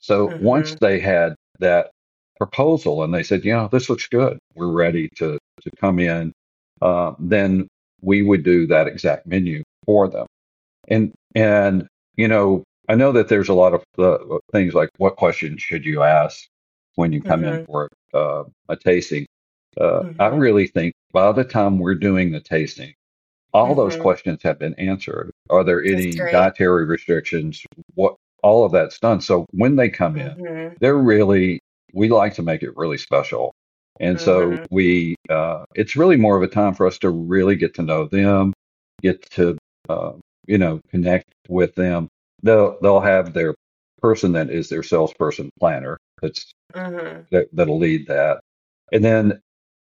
So 0.00 0.28
mm-hmm. 0.28 0.44
once 0.44 0.74
they 0.74 1.00
had 1.00 1.34
that 1.60 1.90
proposal 2.36 3.04
and 3.04 3.14
they 3.14 3.22
said, 3.22 3.44
you 3.44 3.54
know, 3.54 3.68
this 3.70 3.88
looks 3.88 4.06
good, 4.06 4.38
we're 4.54 4.72
ready 4.72 5.08
to, 5.16 5.38
to 5.62 5.70
come 5.80 5.98
in, 5.98 6.32
uh, 6.82 7.12
then 7.18 7.68
we 8.02 8.22
would 8.22 8.42
do 8.42 8.66
that 8.66 8.86
exact 8.86 9.26
menu 9.26 9.62
for 9.86 10.08
them. 10.08 10.26
And, 10.88 11.12
and, 11.34 11.86
you 12.16 12.28
know, 12.28 12.64
I 12.88 12.96
know 12.96 13.12
that 13.12 13.28
there's 13.28 13.48
a 13.48 13.54
lot 13.54 13.72
of 13.72 13.82
uh, 13.98 14.38
things 14.52 14.74
like 14.74 14.90
what 14.98 15.16
questions 15.16 15.62
should 15.62 15.86
you 15.86 16.02
ask 16.02 16.46
when 16.96 17.12
you 17.12 17.22
come 17.22 17.42
mm-hmm. 17.42 17.60
in 17.60 17.66
for 17.66 17.88
uh, 18.12 18.44
a 18.68 18.76
tasting. 18.76 19.26
Uh, 19.80 20.02
mm-hmm. 20.02 20.20
I 20.20 20.26
really 20.28 20.66
think 20.66 20.92
by 21.12 21.32
the 21.32 21.44
time 21.44 21.78
we're 21.78 21.94
doing 21.94 22.30
the 22.30 22.40
tasting, 22.40 22.92
all 23.54 23.68
mm-hmm. 23.68 23.76
those 23.76 23.96
questions 23.96 24.42
have 24.42 24.58
been 24.58 24.74
answered. 24.74 25.30
Are 25.48 25.64
there 25.64 25.82
any 25.82 26.10
dietary 26.10 26.84
restrictions? 26.84 27.64
What 27.94 28.16
all 28.42 28.66
of 28.66 28.72
that's 28.72 28.98
done. 28.98 29.22
So 29.22 29.46
when 29.52 29.76
they 29.76 29.88
come 29.88 30.18
in, 30.18 30.36
mm-hmm. 30.36 30.74
they're 30.78 30.98
really 30.98 31.60
we 31.94 32.08
like 32.08 32.34
to 32.34 32.42
make 32.42 32.62
it 32.62 32.76
really 32.76 32.98
special. 32.98 33.54
And 34.00 34.20
so 34.20 34.50
mm-hmm. 34.50 34.64
we, 34.70 35.14
uh, 35.30 35.64
it's 35.76 35.94
really 35.96 36.16
more 36.16 36.36
of 36.36 36.42
a 36.42 36.48
time 36.48 36.74
for 36.74 36.86
us 36.86 36.98
to 36.98 37.10
really 37.10 37.54
get 37.54 37.74
to 37.74 37.82
know 37.82 38.06
them, 38.06 38.52
get 39.00 39.22
to, 39.30 39.56
uh, 39.88 40.12
you 40.46 40.58
know, 40.58 40.80
connect 40.90 41.30
with 41.48 41.74
them. 41.76 42.08
They'll 42.42 42.76
they'll 42.82 43.00
have 43.00 43.32
their 43.32 43.54
person 44.02 44.32
that 44.32 44.50
is 44.50 44.68
their 44.68 44.82
salesperson 44.82 45.48
planner 45.58 45.96
that's 46.20 46.52
mm-hmm. 46.74 47.22
that, 47.30 47.48
that'll 47.52 47.78
lead 47.78 48.08
that. 48.08 48.40
And 48.92 49.04
then 49.04 49.40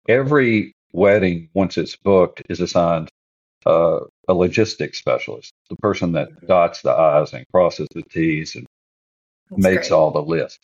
every 0.09 0.73
wedding, 0.93 1.51
once 1.55 1.77
it's 1.79 1.95
booked, 1.95 2.43
is 2.49 2.61
assigned 2.61 3.09
uh, 3.69 4.01
a 4.29 4.35
logistics 4.35 4.99
specialist, 4.99 5.53
the 5.71 5.77
person 5.77 6.13
that 6.13 6.31
mm-hmm. 6.31 6.47
dots 6.47 6.83
the 6.83 6.91
I's 6.91 7.33
and 7.33 7.45
crosses 7.53 7.89
the 7.95 8.03
T's 8.03 8.55
and 8.55 8.67
That's 9.51 9.63
makes 9.63 9.89
great. 9.89 9.97
all 9.97 10.11
the 10.11 10.23
lists. 10.23 10.59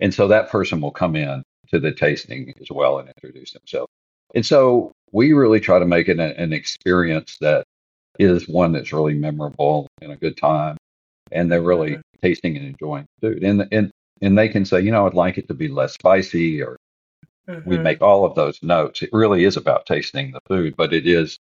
And 0.00 0.12
so 0.12 0.28
that 0.28 0.50
person 0.50 0.80
will 0.80 0.90
come 0.90 1.16
in 1.16 1.42
to 1.68 1.78
the 1.78 1.92
tasting 1.92 2.52
as 2.60 2.70
well 2.70 2.98
and 2.98 3.08
introduce 3.08 3.52
themselves. 3.52 3.90
And 4.34 4.44
so 4.44 4.92
we 5.12 5.32
really 5.32 5.60
try 5.60 5.78
to 5.78 5.86
make 5.86 6.08
it 6.08 6.18
an, 6.18 6.32
an 6.32 6.52
experience 6.52 7.36
that 7.40 7.64
is 8.18 8.48
one 8.48 8.72
that's 8.72 8.92
really 8.92 9.14
memorable 9.14 9.86
and 10.02 10.12
a 10.12 10.16
good 10.16 10.36
time. 10.36 10.76
And 11.32 11.50
they're 11.50 11.62
really 11.62 11.92
mm-hmm. 11.92 12.20
tasting 12.22 12.56
and 12.56 12.66
enjoying 12.66 13.06
food. 13.20 13.44
And, 13.44 13.68
and 13.70 13.90
and 14.22 14.36
they 14.36 14.48
can 14.48 14.64
say, 14.64 14.80
you 14.80 14.90
know, 14.90 15.06
I'd 15.06 15.14
like 15.14 15.38
it 15.38 15.48
to 15.48 15.54
be 15.54 15.68
less 15.68 15.94
spicy, 15.94 16.62
or 16.62 16.76
mm-hmm. 17.48 17.68
we 17.68 17.78
make 17.78 18.02
all 18.02 18.24
of 18.24 18.34
those 18.34 18.62
notes. 18.62 19.02
It 19.02 19.10
really 19.12 19.44
is 19.44 19.56
about 19.56 19.86
tasting 19.86 20.32
the 20.32 20.40
food, 20.46 20.74
but 20.76 20.92
it 20.92 21.06
is 21.06 21.38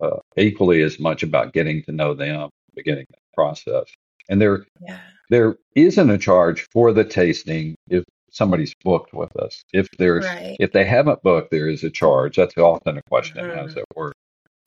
uh, 0.00 0.18
equally 0.36 0.82
as 0.82 0.98
much 0.98 1.22
about 1.22 1.52
getting 1.52 1.82
to 1.84 1.92
know 1.92 2.14
them, 2.14 2.50
beginning 2.74 3.06
that 3.10 3.20
process. 3.34 3.84
And 4.28 4.40
there, 4.40 4.64
yeah. 4.80 4.98
there 5.30 5.56
isn't 5.74 6.10
a 6.10 6.18
charge 6.18 6.66
for 6.72 6.92
the 6.92 7.04
tasting 7.04 7.74
if 7.88 8.04
somebody's 8.30 8.74
booked 8.84 9.14
with 9.14 9.34
us. 9.36 9.62
If 9.72 9.88
there's, 9.98 10.26
right. 10.26 10.56
if 10.60 10.72
they 10.72 10.84
haven't 10.84 11.22
booked, 11.22 11.50
there 11.50 11.68
is 11.68 11.84
a 11.84 11.90
charge. 11.90 12.36
That's 12.36 12.56
often 12.56 12.98
a 12.98 13.02
question 13.08 13.44
mm-hmm. 13.44 13.66
as 13.66 13.76
it 13.76 13.84
were. 13.94 14.12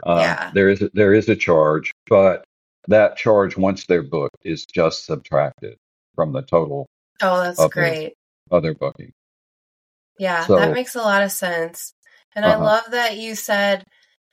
Uh, 0.04 0.20
yeah. 0.20 0.52
There 0.54 0.70
is, 0.70 0.82
a, 0.82 0.90
there 0.94 1.14
is 1.14 1.30
a 1.30 1.36
charge, 1.36 1.92
but 2.08 2.44
that 2.88 3.18
charge 3.18 3.56
once 3.56 3.86
they're 3.86 4.02
booked 4.02 4.38
is 4.44 4.66
just 4.66 5.06
subtracted 5.06 5.78
from 6.16 6.34
the 6.34 6.42
total 6.42 6.88
Oh, 7.22 7.42
that's 7.42 7.60
other, 7.60 7.70
great. 7.70 8.14
Other 8.52 8.74
booking. 8.74 9.14
Yeah, 10.18 10.46
so, 10.46 10.58
that 10.58 10.74
makes 10.74 10.96
a 10.96 11.02
lot 11.02 11.24
of 11.24 11.32
sense. 11.32 11.94
And 12.36 12.46
uh-huh. 12.46 12.58
I 12.58 12.60
love 12.60 12.84
that 12.92 13.18
you 13.18 13.36
said 13.36 13.84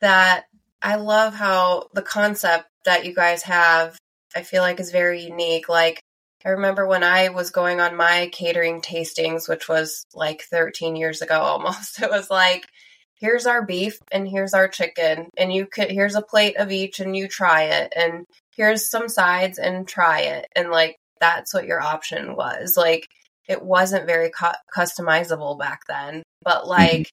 that 0.00 0.44
I 0.82 0.96
love 0.96 1.34
how 1.34 1.88
the 1.92 2.02
concept 2.02 2.66
that 2.84 3.04
you 3.04 3.14
guys 3.14 3.42
have, 3.42 3.98
I 4.34 4.42
feel 4.42 4.62
like 4.62 4.80
is 4.80 4.92
very 4.92 5.22
unique. 5.22 5.68
Like, 5.68 6.00
I 6.44 6.50
remember 6.50 6.86
when 6.86 7.02
I 7.02 7.30
was 7.30 7.50
going 7.50 7.80
on 7.80 7.96
my 7.96 8.30
catering 8.32 8.80
tastings, 8.80 9.48
which 9.48 9.68
was 9.68 10.04
like 10.14 10.42
13 10.42 10.96
years 10.96 11.20
ago 11.22 11.40
almost, 11.40 12.00
it 12.00 12.10
was 12.10 12.30
like, 12.30 12.64
here's 13.20 13.46
our 13.46 13.64
beef 13.64 13.98
and 14.12 14.28
here's 14.28 14.54
our 14.54 14.68
chicken 14.68 15.28
and 15.36 15.52
you 15.52 15.66
could 15.66 15.90
here's 15.90 16.14
a 16.14 16.22
plate 16.22 16.56
of 16.56 16.70
each 16.70 17.00
and 17.00 17.16
you 17.16 17.26
try 17.26 17.64
it 17.64 17.92
and 17.96 18.24
here's 18.54 18.88
some 18.88 19.08
sides 19.08 19.58
and 19.58 19.88
try 19.88 20.20
it 20.20 20.46
and 20.54 20.70
like 20.70 20.96
that's 21.20 21.52
what 21.52 21.66
your 21.66 21.80
option 21.80 22.36
was. 22.36 22.76
Like 22.76 23.06
it 23.48 23.62
wasn't 23.62 24.06
very 24.06 24.30
cu- 24.30 24.52
customizable 24.74 25.58
back 25.58 25.80
then, 25.88 26.22
but 26.42 26.66
like 26.66 26.92
mm-hmm. 26.92 27.17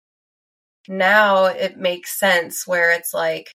Now 0.88 1.46
it 1.46 1.78
makes 1.78 2.18
sense 2.18 2.66
where 2.66 2.92
it's 2.92 3.14
like 3.14 3.52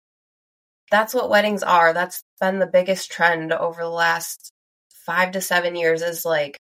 that's 0.91 1.15
what 1.15 1.31
weddings 1.31 1.63
are. 1.63 1.93
That's 1.93 2.23
been 2.41 2.59
the 2.59 2.67
biggest 2.67 3.11
trend 3.11 3.53
over 3.53 3.83
the 3.83 3.89
last 3.89 4.51
5 5.07 5.33
to 5.33 5.41
7 5.41 5.75
years 5.75 6.03
is 6.03 6.25
like 6.25 6.59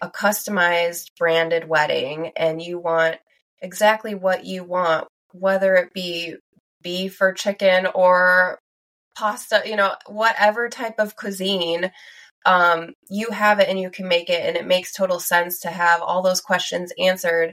a 0.00 0.10
customized 0.10 1.08
branded 1.18 1.68
wedding 1.68 2.32
and 2.36 2.60
you 2.60 2.78
want 2.78 3.16
exactly 3.60 4.14
what 4.14 4.44
you 4.44 4.64
want 4.64 5.06
whether 5.32 5.74
it 5.74 5.92
be 5.92 6.36
beef 6.82 7.20
or 7.20 7.32
chicken 7.32 7.88
or 7.94 8.58
pasta, 9.16 9.62
you 9.64 9.76
know, 9.76 9.94
whatever 10.06 10.68
type 10.68 10.98
of 10.98 11.16
cuisine 11.16 11.90
um, 12.46 12.92
you 13.08 13.30
have 13.30 13.58
it 13.58 13.68
and 13.68 13.80
you 13.80 13.90
can 13.90 14.06
make 14.06 14.30
it. 14.30 14.42
And 14.44 14.56
it 14.56 14.66
makes 14.66 14.92
total 14.92 15.18
sense 15.18 15.60
to 15.60 15.70
have 15.70 16.02
all 16.02 16.22
those 16.22 16.40
questions 16.40 16.92
answered 16.98 17.52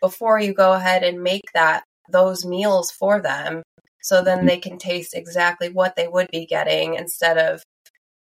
before 0.00 0.38
you 0.38 0.52
go 0.52 0.72
ahead 0.72 1.04
and 1.04 1.22
make 1.22 1.44
that 1.54 1.84
those 2.10 2.44
meals 2.44 2.90
for 2.90 3.20
them. 3.20 3.62
So 4.02 4.22
then 4.22 4.38
mm-hmm. 4.38 4.46
they 4.48 4.58
can 4.58 4.78
taste 4.78 5.14
exactly 5.14 5.68
what 5.68 5.96
they 5.96 6.08
would 6.08 6.28
be 6.30 6.46
getting 6.46 6.94
instead 6.94 7.38
of 7.38 7.62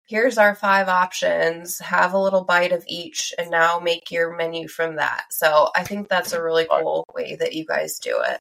here's 0.08 0.38
our 0.38 0.54
five 0.54 0.88
options, 0.88 1.78
have 1.78 2.14
a 2.14 2.18
little 2.18 2.42
bite 2.42 2.72
of 2.72 2.82
each, 2.88 3.32
and 3.38 3.50
now 3.50 3.78
make 3.78 4.10
your 4.10 4.34
menu 4.34 4.66
from 4.66 4.96
that. 4.96 5.24
So 5.30 5.68
I 5.76 5.84
think 5.84 6.08
that's 6.08 6.32
a 6.32 6.42
really 6.42 6.66
cool 6.68 7.04
way 7.14 7.36
that 7.36 7.54
you 7.54 7.64
guys 7.66 7.98
do 7.98 8.18
it. 8.26 8.40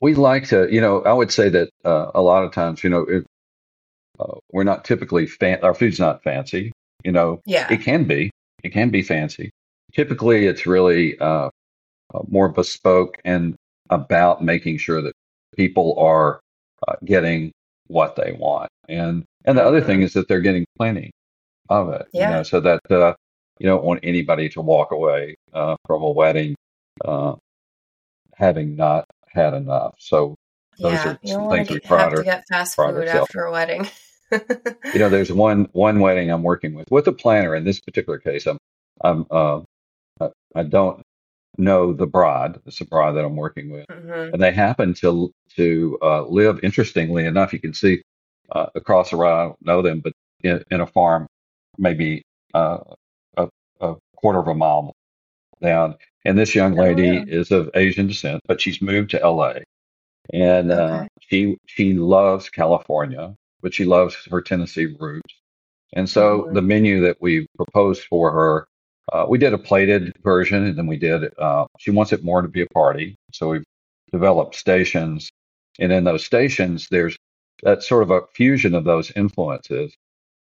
We 0.00 0.14
like 0.14 0.48
to, 0.48 0.72
you 0.72 0.80
know, 0.80 1.02
I 1.02 1.12
would 1.12 1.30
say 1.30 1.48
that 1.50 1.70
uh, 1.84 2.10
a 2.14 2.22
lot 2.22 2.42
of 2.42 2.52
times, 2.52 2.82
you 2.82 2.90
know, 2.90 3.02
it, 3.02 3.24
uh, 4.18 4.38
we're 4.50 4.64
not 4.64 4.84
typically 4.84 5.26
fan- 5.26 5.62
our 5.62 5.74
food's 5.74 6.00
not 6.00 6.22
fancy. 6.24 6.72
You 7.04 7.12
know, 7.12 7.40
yeah, 7.44 7.72
it 7.72 7.82
can 7.82 8.04
be. 8.04 8.30
It 8.62 8.70
can 8.70 8.90
be 8.90 9.02
fancy. 9.02 9.50
Typically, 9.92 10.46
it's 10.46 10.66
really 10.66 11.18
uh, 11.18 11.50
uh, 12.14 12.22
more 12.28 12.48
bespoke 12.48 13.18
and 13.24 13.54
about 13.92 14.42
making 14.42 14.78
sure 14.78 15.02
that 15.02 15.12
people 15.56 15.98
are 15.98 16.40
uh, 16.88 16.94
getting 17.04 17.52
what 17.88 18.16
they 18.16 18.32
want. 18.32 18.68
And 18.88 19.24
and 19.44 19.58
the 19.58 19.64
other 19.64 19.80
thing 19.80 20.02
is 20.02 20.12
that 20.14 20.28
they're 20.28 20.40
getting 20.40 20.64
plenty 20.76 21.10
of 21.68 21.90
it. 21.90 22.06
Yeah. 22.12 22.30
You 22.30 22.36
know, 22.36 22.42
so 22.42 22.60
that 22.60 22.80
uh, 22.90 23.14
you 23.58 23.66
don't 23.66 23.84
want 23.84 24.00
anybody 24.02 24.48
to 24.50 24.60
walk 24.60 24.92
away 24.92 25.36
uh, 25.52 25.76
from 25.86 26.02
a 26.02 26.10
wedding 26.10 26.54
uh, 27.04 27.34
having 28.34 28.76
not 28.76 29.04
had 29.28 29.54
enough. 29.54 29.94
So 29.98 30.34
those 30.78 30.92
yeah, 30.92 31.12
are 31.12 31.18
some 31.24 31.50
things 31.50 31.70
we 31.70 31.80
try 31.80 32.08
to 32.08 32.22
get 32.22 32.44
fast 32.48 32.76
food 32.76 33.06
after 33.06 33.44
a 33.44 33.52
wedding 33.52 33.88
you 34.32 34.98
know, 34.98 35.08
there's 35.08 35.32
one 35.32 35.68
one 35.72 36.00
wedding 36.00 36.30
I'm 36.30 36.42
working 36.42 36.74
with 36.74 36.90
with 36.90 37.06
a 37.06 37.12
planner. 37.12 37.54
In 37.54 37.64
this 37.64 37.80
particular 37.80 38.18
case, 38.18 38.46
I'm 38.46 38.58
I'm 39.02 39.26
uh, 39.30 39.60
I 40.54 40.62
don't 40.62 41.02
know 41.58 41.92
the 41.92 42.06
bride. 42.06 42.58
It's 42.66 42.80
a 42.80 42.84
bride 42.84 43.12
that 43.12 43.24
I'm 43.24 43.36
working 43.36 43.70
with, 43.70 43.86
mm-hmm. 43.88 44.34
and 44.34 44.42
they 44.42 44.52
happen 44.52 44.94
to 44.94 45.32
to 45.56 45.98
uh, 46.02 46.22
live. 46.26 46.60
Interestingly 46.62 47.26
enough, 47.26 47.52
you 47.52 47.60
can 47.60 47.74
see 47.74 48.02
uh, 48.50 48.66
across 48.74 49.10
the 49.10 49.16
road. 49.16 49.34
I 49.34 49.44
don't 49.44 49.66
know 49.66 49.82
them, 49.82 50.00
but 50.00 50.12
in, 50.42 50.62
in 50.70 50.80
a 50.80 50.86
farm, 50.86 51.26
maybe 51.78 52.22
uh, 52.54 52.78
a, 53.36 53.48
a, 53.80 53.96
quarter 54.16 54.38
of 54.38 54.48
a 54.48 54.54
mile 54.54 54.94
down. 55.60 55.96
And 56.24 56.38
this 56.38 56.54
young 56.54 56.78
oh, 56.78 56.82
lady 56.82 57.10
oh, 57.10 57.12
yeah. 57.12 57.24
is 57.26 57.50
of 57.50 57.70
Asian 57.74 58.06
descent, 58.06 58.40
but 58.46 58.60
she's 58.60 58.80
moved 58.80 59.10
to 59.10 59.18
LA, 59.18 59.54
and 60.32 60.72
uh, 60.72 60.74
okay. 60.74 61.08
she 61.20 61.58
she 61.66 61.94
loves 61.94 62.48
California 62.48 63.34
but 63.62 63.72
she 63.72 63.84
loves 63.84 64.16
her 64.30 64.42
Tennessee 64.42 64.94
roots. 64.98 65.34
And 65.94 66.10
so 66.10 66.42
mm-hmm. 66.42 66.54
the 66.54 66.62
menu 66.62 67.00
that 67.02 67.16
we 67.20 67.46
proposed 67.56 68.02
for 68.04 68.32
her 68.32 68.66
uh, 69.12 69.26
we 69.28 69.38
did 69.38 69.52
a 69.52 69.58
plated 69.58 70.12
version, 70.22 70.64
and 70.64 70.78
then 70.78 70.86
we 70.86 70.96
did. 70.96 71.32
Uh, 71.38 71.66
she 71.78 71.90
wants 71.90 72.12
it 72.12 72.24
more 72.24 72.42
to 72.42 72.48
be 72.48 72.62
a 72.62 72.66
party, 72.66 73.16
so 73.32 73.48
we've 73.48 73.64
developed 74.12 74.54
stations, 74.54 75.30
and 75.78 75.92
in 75.92 76.04
those 76.04 76.24
stations, 76.24 76.88
there's 76.90 77.16
that 77.62 77.82
sort 77.82 78.02
of 78.02 78.10
a 78.10 78.22
fusion 78.34 78.74
of 78.74 78.84
those 78.84 79.10
influences. 79.12 79.94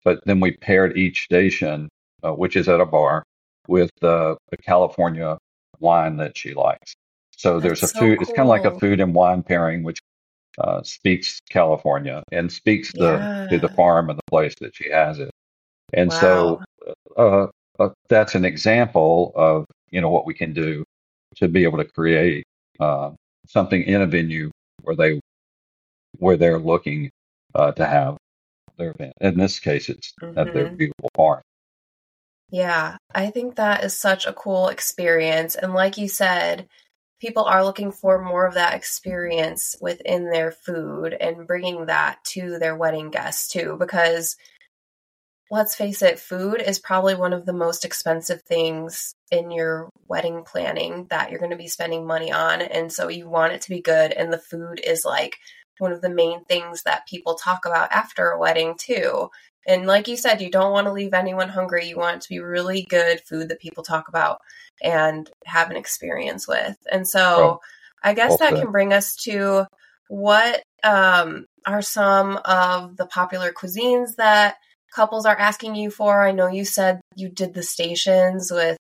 But 0.04 0.24
then 0.24 0.40
we 0.40 0.52
paired 0.52 0.96
each 0.96 1.24
station, 1.24 1.88
uh, 2.22 2.32
which 2.32 2.56
is 2.56 2.68
at 2.68 2.80
a 2.80 2.86
bar, 2.86 3.22
with 3.68 3.90
uh, 4.02 4.34
the 4.50 4.56
California 4.56 5.38
wine 5.78 6.16
that 6.16 6.36
she 6.36 6.54
likes. 6.54 6.94
So 7.36 7.54
That's 7.54 7.64
there's 7.64 7.82
a 7.82 7.88
so 7.88 8.00
food. 8.00 8.18
Cool. 8.18 8.22
It's 8.22 8.36
kind 8.36 8.46
of 8.46 8.48
like 8.48 8.64
a 8.64 8.78
food 8.78 9.00
and 9.00 9.14
wine 9.14 9.42
pairing, 9.42 9.82
which 9.82 10.00
uh, 10.58 10.82
speaks 10.82 11.40
California 11.48 12.22
and 12.32 12.50
speaks 12.50 12.92
the 12.92 13.12
yeah. 13.12 13.46
to 13.50 13.58
the 13.58 13.68
farm 13.70 14.10
and 14.10 14.18
the 14.18 14.30
place 14.30 14.54
that 14.60 14.74
she 14.74 14.90
has 14.90 15.18
it. 15.18 15.30
And 15.92 16.10
wow. 16.10 16.20
so 16.20 16.62
uh, 17.16 17.46
uh, 17.80 17.90
that's 18.08 18.34
an 18.34 18.44
example 18.44 19.32
of 19.34 19.64
you 19.90 20.00
know 20.00 20.10
what 20.10 20.26
we 20.26 20.34
can 20.34 20.52
do 20.52 20.84
to 21.36 21.48
be 21.48 21.64
able 21.64 21.78
to 21.78 21.84
create 21.84 22.44
uh, 22.78 23.10
something 23.46 23.82
in 23.82 24.02
a 24.02 24.06
venue 24.06 24.50
where 24.82 24.96
they 24.96 25.20
where 26.18 26.36
they're 26.36 26.58
looking 26.58 27.10
uh, 27.54 27.72
to 27.72 27.86
have 27.86 28.16
their 28.76 28.90
event. 28.90 29.14
In 29.20 29.38
this 29.38 29.58
case, 29.58 29.88
it's 29.88 30.12
mm-hmm. 30.20 30.38
at 30.38 30.52
their 30.52 30.66
mm-hmm. 30.66 30.76
beautiful 30.76 31.10
farm. 31.16 31.42
Yeah, 32.50 32.96
I 33.14 33.30
think 33.30 33.56
that 33.56 33.84
is 33.84 33.96
such 33.96 34.26
a 34.26 34.32
cool 34.32 34.68
experience. 34.68 35.54
And 35.54 35.72
like 35.72 35.96
you 35.96 36.08
said, 36.08 36.68
people 37.20 37.44
are 37.44 37.64
looking 37.64 37.92
for 37.92 38.22
more 38.22 38.46
of 38.46 38.54
that 38.54 38.74
experience 38.74 39.76
within 39.80 40.30
their 40.30 40.50
food 40.50 41.16
and 41.20 41.46
bringing 41.46 41.86
that 41.86 42.18
to 42.24 42.58
their 42.58 42.76
wedding 42.76 43.10
guests 43.10 43.48
too. 43.48 43.76
Because 43.78 44.36
let's 45.50 45.74
face 45.74 46.00
it, 46.00 46.20
food 46.20 46.62
is 46.64 46.78
probably 46.78 47.14
one 47.14 47.32
of 47.32 47.44
the 47.44 47.52
most 47.52 47.84
expensive 47.84 48.40
things 48.42 49.14
in 49.32 49.50
your 49.50 49.88
wedding 50.06 50.44
planning 50.44 51.06
that 51.10 51.30
you're 51.30 51.40
going 51.40 51.50
to 51.50 51.56
be 51.56 51.66
spending 51.66 52.06
money 52.06 52.30
on. 52.30 52.62
And 52.62 52.92
so 52.92 53.08
you 53.08 53.28
want 53.28 53.52
it 53.52 53.62
to 53.62 53.70
be 53.70 53.80
good. 53.80 54.12
And 54.12 54.32
the 54.32 54.38
food 54.38 54.80
is 54.82 55.04
like 55.04 55.36
one 55.78 55.92
of 55.92 56.02
the 56.02 56.10
main 56.10 56.44
things 56.44 56.84
that 56.84 57.06
people 57.08 57.34
talk 57.34 57.66
about 57.66 57.90
after 57.90 58.30
a 58.30 58.38
wedding 58.38 58.76
too. 58.78 59.28
And 59.66 59.86
like 59.86 60.08
you 60.08 60.16
said, 60.16 60.40
you 60.40 60.50
don't 60.50 60.72
want 60.72 60.86
to 60.86 60.92
leave 60.92 61.14
anyone 61.14 61.48
hungry. 61.48 61.88
You 61.88 61.96
want 61.96 62.16
it 62.16 62.22
to 62.22 62.28
be 62.28 62.40
really 62.40 62.82
good 62.88 63.20
food 63.28 63.48
that 63.48 63.60
people 63.60 63.82
talk 63.82 64.08
about 64.08 64.40
and 64.82 65.28
have 65.44 65.70
an 65.70 65.76
experience 65.76 66.46
with. 66.46 66.76
And 66.90 67.06
so 67.06 67.60
I 68.02 68.14
guess 68.14 68.38
that 68.38 68.54
can 68.54 68.70
bring 68.70 68.92
us 68.92 69.16
to 69.24 69.66
what 70.08 70.62
um, 70.82 71.46
are 71.66 71.82
some 71.82 72.38
of 72.44 72.96
the 72.96 73.06
popular 73.06 73.52
cuisines 73.52 74.16
that 74.16 74.56
couples 74.94 75.26
are 75.26 75.38
asking 75.38 75.74
you 75.74 75.90
for? 75.90 76.22
I 76.22 76.32
know 76.32 76.48
you 76.48 76.64
said 76.64 77.00
you 77.16 77.28
did 77.28 77.54
the 77.54 77.62
stations 77.62 78.50
with, 78.50 78.76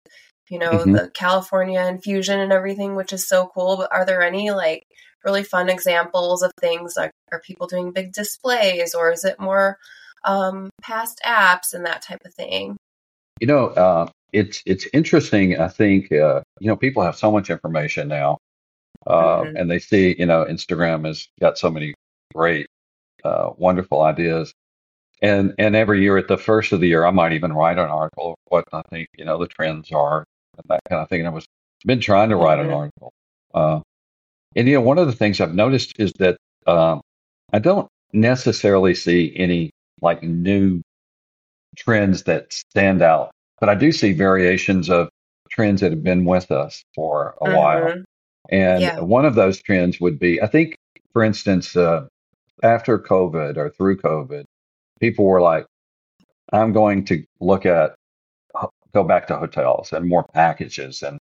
you 0.50 0.60
know, 0.60 0.72
mm-hmm. 0.72 0.94
the 0.94 1.10
California 1.14 1.82
infusion 1.82 2.40
and 2.40 2.52
everything, 2.52 2.96
which 2.96 3.14
is 3.14 3.28
so 3.28 3.52
cool. 3.54 3.78
But 3.78 3.92
are 3.92 4.06
there 4.06 4.22
any 4.22 4.52
like 4.52 4.84
really 5.24 5.44
fun 5.44 5.70
examples 5.70 6.42
of 6.44 6.52
things 6.60 6.96
like 6.96 7.12
are 7.32 7.42
people 7.42 7.68
doing 7.68 7.92
big 7.92 8.14
displays 8.14 8.96
or 8.96 9.12
is 9.12 9.26
it 9.26 9.40
more 9.40 9.78
um, 10.24 10.70
passed 10.82 11.22
apps 11.26 11.74
and 11.74 11.86
that 11.86 12.02
type 12.02 12.22
of 12.26 12.34
thing? 12.34 12.78
You 13.40 13.48
know, 13.48 13.68
uh, 13.68 14.08
it's 14.34 14.62
it's 14.66 14.88
interesting. 14.94 15.60
I 15.60 15.68
think 15.68 16.12
uh, 16.12 16.42
you 16.60 16.68
know 16.68 16.76
people 16.76 17.04
have 17.04 17.18
so 17.18 17.32
much 17.32 17.50
information 17.50 18.08
now, 18.08 18.38
uh, 19.06 19.42
mm-hmm. 19.42 19.58
and 19.58 19.70
they 19.70 19.80
see 19.80 20.16
you 20.18 20.26
know 20.26 20.46
Instagram 20.46 21.06
has 21.06 21.28
got 21.40 21.58
so 21.58 21.70
many 21.70 21.94
great, 22.34 22.68
uh, 23.24 23.52
wonderful 23.58 24.02
ideas. 24.02 24.54
And 25.22 25.54
and 25.58 25.76
every 25.76 26.02
year 26.02 26.18
at 26.18 26.28
the 26.28 26.38
first 26.38 26.72
of 26.72 26.80
the 26.80 26.88
year, 26.88 27.06
I 27.06 27.12
might 27.12 27.34
even 27.34 27.54
write 27.54 27.80
an 27.80 27.90
article 27.90 28.32
of 28.32 28.36
what 28.50 28.64
I 28.72 28.82
think 28.90 29.08
you 29.18 29.26
know 29.26 29.40
the 29.40 29.48
trends 29.48 29.92
are 29.92 30.24
and 30.58 30.66
that 30.70 30.82
kind 30.90 31.02
of 31.02 31.10
thing. 31.10 31.22
And 31.22 31.28
I 31.28 31.32
was 31.32 31.46
been 31.86 32.00
trying 32.00 32.30
to 32.30 32.36
write 32.36 32.60
mm-hmm. 32.60 32.70
an 32.70 32.76
article. 32.76 33.14
Uh, 33.54 33.80
and 34.56 34.68
you 34.68 34.76
know, 34.76 34.82
one 34.82 34.98
of 34.98 35.08
the 35.08 35.14
things 35.14 35.40
I've 35.40 35.54
noticed 35.54 36.00
is 36.00 36.12
that 36.14 36.38
um, 36.66 37.02
I 37.54 37.60
don't 37.60 37.88
necessarily 38.14 38.96
see 38.96 39.34
any 39.36 39.72
like 40.02 40.24
new 40.24 40.82
trends 41.76 42.24
that 42.24 42.52
stand 42.54 43.02
out, 43.02 43.32
but 43.60 43.70
I 43.70 43.76
do 43.76 43.92
see 43.92 44.14
variations 44.14 44.90
of 44.90 45.10
trends 45.50 45.82
that 45.82 45.92
have 45.92 46.04
been 46.04 46.26
with 46.26 46.52
us 46.52 46.84
for 46.96 47.36
a 47.42 47.46
mm-hmm. 47.46 47.58
while. 47.58 48.04
And 48.50 48.82
yeah. 48.82 49.00
one 49.00 49.26
of 49.26 49.36
those 49.36 49.62
trends 49.62 50.00
would 50.00 50.20
be, 50.20 50.42
I 50.42 50.48
think, 50.48 50.76
for 51.12 51.24
instance, 51.24 51.76
uh, 51.76 52.08
after 52.64 52.98
COVID 52.98 53.58
or 53.58 53.70
through 53.70 53.98
COVID, 53.98 54.46
people 55.00 55.26
were 55.26 55.42
like, 55.42 55.66
I'm 56.52 56.74
going 56.74 57.06
to 57.06 57.24
look 57.40 57.66
at 57.66 57.96
go 58.94 59.04
back 59.04 59.28
to 59.28 59.38
hotels 59.38 59.94
and 59.94 60.08
more 60.08 60.24
packages 60.34 61.04
and 61.04 61.20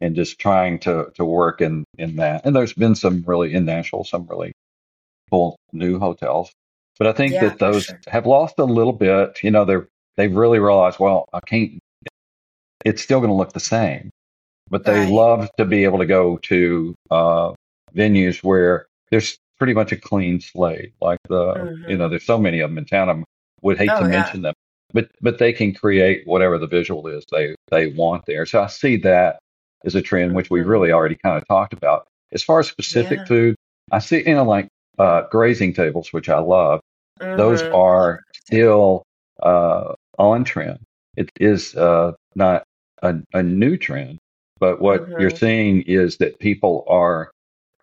and 0.00 0.14
just 0.14 0.38
trying 0.38 0.78
to 0.78 1.10
to 1.14 1.24
work 1.24 1.60
in 1.60 1.84
in 1.98 2.16
that. 2.16 2.46
And 2.46 2.54
there's 2.54 2.72
been 2.72 2.94
some 2.94 3.24
really 3.26 3.54
in 3.54 3.64
Nashville, 3.64 4.04
some 4.04 4.26
really 4.26 4.52
cool 5.30 5.56
new 5.72 5.98
hotels. 5.98 6.52
But 6.98 7.08
I 7.08 7.12
think 7.12 7.32
yeah, 7.32 7.48
that 7.48 7.58
those 7.58 7.84
sure. 7.84 7.98
have 8.08 8.26
lost 8.26 8.58
a 8.58 8.64
little 8.64 8.92
bit. 8.92 9.38
You 9.42 9.50
know, 9.50 9.64
they're 9.64 9.88
they've 10.16 10.34
really 10.34 10.58
realized, 10.58 10.98
well, 10.98 11.28
I 11.32 11.40
can't. 11.40 11.78
It's 12.84 13.02
still 13.02 13.20
going 13.20 13.30
to 13.30 13.36
look 13.36 13.52
the 13.52 13.60
same, 13.60 14.10
but 14.70 14.84
they 14.84 15.00
right. 15.00 15.10
love 15.10 15.50
to 15.58 15.64
be 15.64 15.84
able 15.84 15.98
to 15.98 16.06
go 16.06 16.38
to 16.44 16.94
uh, 17.10 17.52
venues 17.94 18.42
where 18.42 18.86
there's 19.10 19.36
pretty 19.58 19.74
much 19.74 19.92
a 19.92 19.96
clean 19.96 20.40
slate. 20.40 20.92
Like 21.00 21.18
the, 21.28 21.54
mm-hmm. 21.54 21.90
you 21.90 21.96
know, 21.96 22.08
there's 22.08 22.24
so 22.24 22.38
many 22.38 22.60
of 22.60 22.70
them 22.70 22.78
in 22.78 22.84
town. 22.84 23.10
I 23.10 23.22
would 23.62 23.78
hate 23.78 23.90
oh, 23.90 24.00
to 24.00 24.06
yeah. 24.06 24.20
mention 24.20 24.42
them, 24.42 24.54
but 24.92 25.10
but 25.20 25.38
they 25.38 25.52
can 25.52 25.74
create 25.74 26.26
whatever 26.26 26.58
the 26.58 26.66
visual 26.66 27.06
is 27.08 27.24
they 27.30 27.54
they 27.70 27.88
want 27.88 28.24
there. 28.26 28.46
So 28.46 28.62
I 28.62 28.68
see 28.68 28.96
that 28.98 29.38
as 29.84 29.94
a 29.94 30.02
trend, 30.02 30.34
which 30.34 30.50
we 30.50 30.60
mm-hmm. 30.60 30.70
really 30.70 30.92
already 30.92 31.16
kind 31.16 31.36
of 31.36 31.46
talked 31.48 31.72
about. 31.72 32.06
As 32.32 32.42
far 32.42 32.60
as 32.60 32.68
specific 32.68 33.20
yeah. 33.20 33.24
food, 33.24 33.56
I 33.90 33.98
see 33.98 34.26
you 34.26 34.34
know 34.34 34.44
like 34.44 34.68
uh, 34.98 35.22
grazing 35.30 35.74
tables, 35.74 36.12
which 36.12 36.28
I 36.28 36.38
love. 36.38 36.80
Mm-hmm. 37.20 37.36
Those 37.36 37.62
are 37.62 38.22
still 38.34 39.02
uh, 39.42 39.94
on 40.18 40.44
trend. 40.44 40.78
It 41.16 41.30
is 41.40 41.74
uh, 41.74 42.12
not 42.34 42.62
a, 43.02 43.16
a, 43.34 43.42
new 43.42 43.76
trend, 43.76 44.18
but 44.60 44.80
what 44.80 45.02
mm-hmm. 45.02 45.20
you're 45.20 45.30
seeing 45.30 45.82
is 45.82 46.18
that 46.18 46.38
people 46.38 46.84
are 46.88 47.30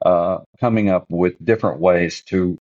uh, 0.06 0.40
coming 0.60 0.90
up 0.90 1.06
with 1.10 1.34
different 1.44 1.80
ways 1.80 2.22
to 2.22 2.58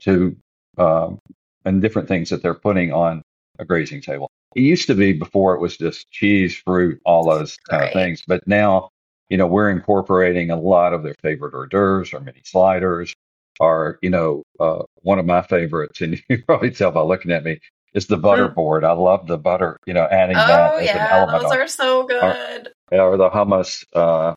to 0.00 0.36
um, 0.78 1.18
and 1.64 1.82
different 1.82 2.08
things 2.08 2.30
that 2.30 2.42
they're 2.42 2.54
putting 2.54 2.92
on 2.92 3.22
a 3.58 3.64
grazing 3.64 4.00
table. 4.00 4.30
It 4.54 4.60
used 4.62 4.86
to 4.86 4.94
be 4.94 5.12
before 5.12 5.54
it 5.54 5.60
was 5.60 5.76
just 5.76 6.10
cheese, 6.10 6.56
fruit, 6.56 7.00
all 7.04 7.28
those 7.28 7.58
kind 7.68 7.80
right. 7.80 7.86
of 7.88 7.92
things, 7.92 8.22
but 8.26 8.46
now 8.46 8.90
you 9.28 9.36
know 9.36 9.46
we're 9.46 9.70
incorporating 9.70 10.50
a 10.50 10.56
lot 10.56 10.94
of 10.94 11.02
their 11.02 11.16
favorite 11.22 11.54
hors 11.54 11.66
d'oeuvres 11.66 12.14
or 12.14 12.20
mini 12.20 12.42
sliders. 12.44 13.14
Are 13.58 13.98
you 14.00 14.10
know 14.10 14.44
uh, 14.60 14.82
one 15.02 15.18
of 15.18 15.26
my 15.26 15.42
favorites, 15.42 16.00
and 16.00 16.22
you 16.28 16.42
probably 16.44 16.70
tell 16.70 16.92
by 16.92 17.02
looking 17.02 17.32
at 17.32 17.44
me 17.44 17.58
is 17.94 18.06
the 18.06 18.18
butter 18.18 18.48
board. 18.48 18.84
I 18.84 18.92
love 18.92 19.26
the 19.26 19.38
butter, 19.38 19.78
you 19.86 19.94
know, 19.94 20.04
adding 20.04 20.36
oh, 20.36 20.46
that 20.46 20.74
as 20.74 20.84
yeah, 20.84 21.06
an 21.06 21.12
element. 21.12 21.42
Those 21.42 21.52
are 21.52 21.66
so 21.66 22.06
good. 22.06 22.68
Or, 22.92 23.00
or 23.00 23.16
the 23.16 23.30
hummus 23.30 23.86
uh, 23.94 24.34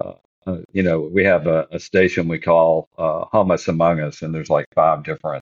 uh, 0.00 0.14
uh, 0.46 0.58
you 0.72 0.82
know, 0.82 1.00
we 1.00 1.24
have 1.24 1.46
a, 1.46 1.66
a 1.70 1.78
station 1.78 2.28
we 2.28 2.38
call 2.38 2.88
uh, 2.98 3.24
Hummus 3.32 3.68
Among 3.68 4.00
Us, 4.00 4.22
and 4.22 4.34
there's 4.34 4.50
like 4.50 4.66
five 4.74 5.02
different 5.02 5.42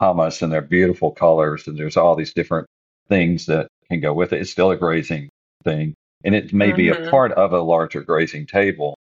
hummus, 0.00 0.42
and 0.42 0.52
they're 0.52 0.62
beautiful 0.62 1.10
colors, 1.10 1.66
and 1.66 1.76
there's 1.78 1.96
all 1.96 2.14
these 2.14 2.32
different 2.32 2.66
things 3.08 3.46
that 3.46 3.68
can 3.90 4.00
go 4.00 4.12
with 4.12 4.32
it. 4.32 4.40
It's 4.40 4.50
still 4.50 4.70
a 4.70 4.76
grazing 4.76 5.28
thing, 5.64 5.94
and 6.24 6.34
it 6.34 6.52
may 6.52 6.68
mm-hmm. 6.68 6.76
be 6.76 6.88
a 6.88 6.94
mm-hmm. 6.94 7.10
part 7.10 7.32
of 7.32 7.52
a 7.52 7.60
larger 7.60 8.02
grazing 8.02 8.46
table, 8.46 8.96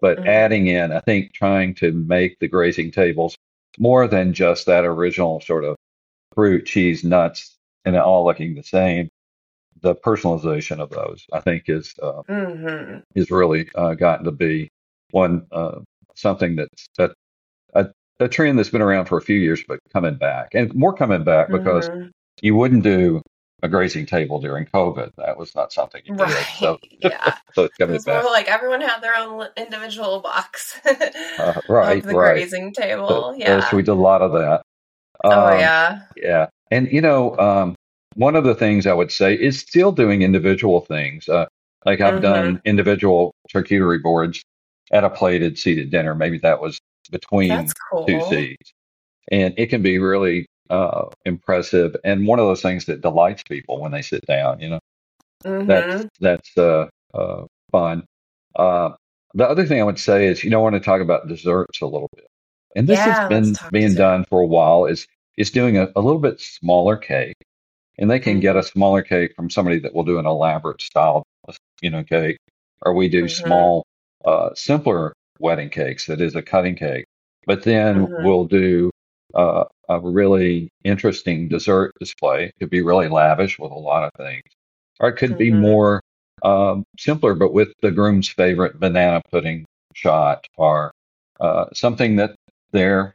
but 0.00 0.18
mm-hmm. 0.18 0.28
adding 0.28 0.66
in, 0.66 0.92
I 0.92 1.00
think, 1.00 1.32
trying 1.32 1.74
to 1.76 1.92
make 1.92 2.38
the 2.38 2.48
grazing 2.48 2.90
tables 2.90 3.36
more 3.78 4.06
than 4.06 4.34
just 4.34 4.66
that 4.66 4.84
original 4.84 5.40
sort 5.40 5.64
of 5.64 5.76
fruit, 6.34 6.66
cheese, 6.66 7.04
nuts, 7.04 7.56
and 7.84 7.96
all 7.96 8.24
looking 8.24 8.54
the 8.54 8.62
same 8.62 9.08
the 9.84 9.94
personalization 9.94 10.80
of 10.80 10.88
those, 10.90 11.26
I 11.32 11.40
think, 11.40 11.64
is 11.68 11.94
uh, 12.02 12.22
mm-hmm. 12.28 13.00
is 13.14 13.30
really 13.30 13.68
uh, 13.74 13.94
gotten 13.94 14.24
to 14.24 14.32
be 14.32 14.70
one 15.14 15.46
uh, 15.52 15.78
something 16.14 16.56
that's 16.56 16.88
a, 16.98 17.10
a, 17.74 17.86
a 18.20 18.28
trend 18.28 18.58
that's 18.58 18.70
been 18.70 18.82
around 18.82 19.06
for 19.06 19.16
a 19.16 19.22
few 19.22 19.36
years, 19.36 19.62
but 19.66 19.78
coming 19.92 20.16
back 20.16 20.54
and 20.54 20.74
more 20.74 20.92
coming 20.92 21.24
back 21.24 21.48
because 21.50 21.88
mm-hmm. 21.88 22.08
you 22.42 22.54
wouldn't 22.56 22.82
do 22.82 23.22
a 23.62 23.68
grazing 23.68 24.06
table 24.06 24.40
during 24.40 24.66
COVID. 24.66 25.12
That 25.16 25.38
was 25.38 25.54
not 25.54 25.72
something 25.72 26.02
you 26.04 26.16
did. 26.16 26.22
Right. 26.22 26.46
So, 26.58 26.78
yeah. 26.98 27.36
so 27.54 27.64
it's 27.64 27.76
coming 27.76 27.96
it's 27.96 28.04
back. 28.04 28.22
More 28.22 28.32
like 28.32 28.48
everyone 28.48 28.80
had 28.80 29.00
their 29.00 29.16
own 29.16 29.46
individual 29.56 30.20
box. 30.20 30.78
uh, 30.84 31.60
right. 31.68 32.02
the 32.02 32.14
right. 32.14 32.34
grazing 32.34 32.72
table. 32.72 33.08
So, 33.08 33.34
yeah. 33.34 33.70
So 33.70 33.76
we 33.76 33.82
did 33.82 33.92
a 33.92 33.94
lot 33.94 34.20
of 34.20 34.32
that. 34.32 34.62
Oh, 35.22 35.46
um, 35.46 35.58
yeah. 35.60 36.00
Yeah. 36.16 36.46
And 36.70 36.90
you 36.90 37.00
know, 37.00 37.38
um, 37.38 37.76
one 38.16 38.34
of 38.36 38.44
the 38.44 38.54
things 38.54 38.86
I 38.86 38.92
would 38.92 39.12
say 39.12 39.34
is 39.34 39.60
still 39.60 39.92
doing 39.92 40.22
individual 40.22 40.80
things. 40.80 41.28
Uh, 41.28 41.46
like 41.86 42.00
I've 42.00 42.14
mm-hmm. 42.14 42.22
done 42.22 42.62
individual 42.64 43.32
charcuterie 43.52 44.02
boards 44.02 44.42
at 44.92 45.04
a 45.04 45.10
plated 45.10 45.58
seated 45.58 45.90
dinner. 45.90 46.14
Maybe 46.14 46.38
that 46.38 46.60
was 46.60 46.80
between 47.10 47.68
cool. 47.90 48.06
two 48.06 48.20
seats. 48.28 48.72
And 49.30 49.54
it 49.56 49.66
can 49.66 49.82
be 49.82 49.98
really 49.98 50.46
uh, 50.70 51.06
impressive 51.24 51.96
and 52.04 52.26
one 52.26 52.38
of 52.38 52.46
those 52.46 52.62
things 52.62 52.86
that 52.86 53.00
delights 53.00 53.42
people 53.42 53.80
when 53.80 53.92
they 53.92 54.02
sit 54.02 54.24
down, 54.26 54.60
you 54.60 54.70
know. 54.70 54.80
mm-hmm. 55.44 55.66
that's 55.66 56.06
that's 56.20 56.58
uh, 56.58 56.88
uh, 57.12 57.44
fun. 57.70 58.04
Uh, 58.56 58.90
the 59.34 59.48
other 59.48 59.66
thing 59.66 59.80
I 59.80 59.84
would 59.84 59.98
say 59.98 60.26
is, 60.26 60.44
you 60.44 60.50
know, 60.50 60.60
I 60.60 60.62
want 60.62 60.74
to 60.74 60.80
talk 60.80 61.00
about 61.00 61.28
desserts 61.28 61.80
a 61.80 61.86
little 61.86 62.08
bit, 62.14 62.26
and 62.76 62.86
this 62.86 62.98
yeah, 62.98 63.20
has 63.20 63.28
been 63.28 63.56
being 63.72 63.88
dessert. 63.88 63.98
done 63.98 64.24
for 64.24 64.40
a 64.40 64.46
while. 64.46 64.86
Is 64.86 65.06
is 65.36 65.50
doing 65.50 65.76
a, 65.76 65.90
a 65.96 66.00
little 66.00 66.20
bit 66.20 66.40
smaller 66.40 66.96
cake, 66.96 67.36
and 67.98 68.10
they 68.10 68.20
can 68.20 68.34
mm-hmm. 68.34 68.40
get 68.40 68.56
a 68.56 68.62
smaller 68.62 69.02
cake 69.02 69.34
from 69.34 69.50
somebody 69.50 69.78
that 69.80 69.94
will 69.94 70.04
do 70.04 70.18
an 70.18 70.26
elaborate 70.26 70.80
style, 70.80 71.24
you 71.82 71.90
know, 71.90 72.04
cake, 72.04 72.38
or 72.82 72.94
we 72.94 73.08
do 73.08 73.24
mm-hmm. 73.24 73.46
small, 73.46 73.84
uh, 74.24 74.50
simpler 74.54 75.12
wedding 75.38 75.70
cakes. 75.70 76.06
That 76.06 76.20
is 76.20 76.34
a 76.34 76.42
cutting 76.42 76.76
cake, 76.76 77.04
but 77.46 77.62
then 77.62 78.06
mm-hmm. 78.06 78.24
we'll 78.24 78.46
do 78.46 78.90
uh, 79.34 79.64
a 79.88 80.00
really 80.00 80.68
interesting 80.84 81.48
dessert 81.48 81.92
display. 81.98 82.44
It 82.44 82.54
could 82.58 82.70
be 82.70 82.82
really 82.82 83.08
lavish 83.08 83.58
with 83.58 83.72
a 83.72 83.74
lot 83.74 84.04
of 84.04 84.10
things, 84.16 84.42
or 85.00 85.08
it 85.08 85.16
could 85.16 85.30
mm-hmm. 85.30 85.38
be 85.38 85.50
more 85.50 86.00
um, 86.42 86.84
simpler, 86.98 87.34
but 87.34 87.52
with 87.52 87.72
the 87.82 87.90
groom's 87.90 88.28
favorite 88.28 88.78
banana 88.78 89.22
pudding 89.30 89.64
shot, 89.94 90.46
or 90.56 90.92
uh, 91.40 91.66
something 91.72 92.16
that 92.16 92.36
their, 92.72 93.14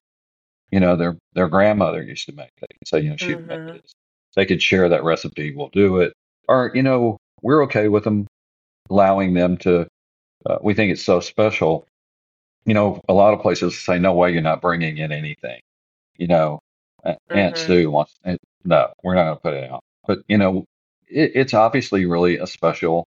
you 0.72 0.80
know, 0.80 0.96
their 0.96 1.18
their 1.34 1.48
grandmother 1.48 2.02
used 2.02 2.26
to 2.28 2.34
make. 2.34 2.50
They 2.60 2.68
can 2.68 2.86
say, 2.86 3.00
you 3.02 3.10
know, 3.12 3.18
she 3.18 3.36
mm-hmm. 3.36 3.68
this. 3.68 3.92
They 4.36 4.46
could 4.46 4.62
share 4.62 4.90
that 4.90 5.04
recipe. 5.04 5.56
We'll 5.56 5.70
do 5.70 5.98
it, 6.00 6.14
or 6.48 6.72
you 6.74 6.84
know, 6.84 7.18
we're 7.42 7.64
okay 7.64 7.88
with 7.88 8.04
them 8.04 8.28
allowing 8.90 9.34
them 9.34 9.58
to. 9.58 9.88
Uh, 10.46 10.58
we 10.62 10.74
think 10.74 10.92
it's 10.92 11.04
so 11.04 11.20
special. 11.20 11.88
You 12.66 12.74
know, 12.74 13.02
a 13.10 13.14
lot 13.14 13.34
of 13.34 13.42
places 13.42 13.80
say, 13.80 14.00
"No 14.00 14.14
way, 14.14 14.32
you're 14.32 14.42
not 14.42 14.62
bringing 14.62 14.98
in 14.98 15.12
anything." 15.12 15.62
You 16.18 16.28
know, 16.28 16.60
mm-hmm. 17.06 17.38
Aunt 17.38 17.58
Sue 17.58 17.90
wants. 17.90 18.18
No, 18.64 18.94
we're 19.04 19.16
not 19.16 19.24
going 19.24 19.36
to 19.36 19.42
put 19.42 19.54
it 19.54 19.72
out. 19.72 19.84
But 20.06 20.20
you 20.28 20.38
know, 20.38 20.66
it, 21.08 21.32
it's 21.36 21.54
obviously 21.54 22.06
really 22.06 22.38
a 22.38 22.48
special 22.48 23.06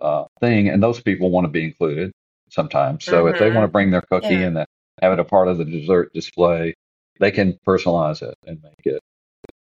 uh, 0.00 0.24
thing, 0.40 0.68
and 0.68 0.82
those 0.82 1.00
people 1.00 1.30
want 1.30 1.44
to 1.44 1.50
be 1.50 1.64
included 1.64 2.12
sometimes. 2.50 3.04
So 3.04 3.24
mm-hmm. 3.24 3.34
if 3.34 3.40
they 3.40 3.46
want 3.46 3.56
to 3.56 3.60
mm-hmm. 3.66 3.72
bring 3.72 3.90
their 3.90 4.02
cookie 4.02 4.28
yeah. 4.28 4.46
and 4.46 4.56
have 5.02 5.12
it 5.12 5.18
a 5.18 5.24
part 5.24 5.48
of 5.48 5.58
the 5.58 5.64
dessert 5.64 6.12
display, 6.12 6.74
they 7.20 7.30
can 7.30 7.58
personalize 7.66 8.22
it 8.22 8.36
and 8.46 8.62
make 8.62 8.86
it 8.86 9.00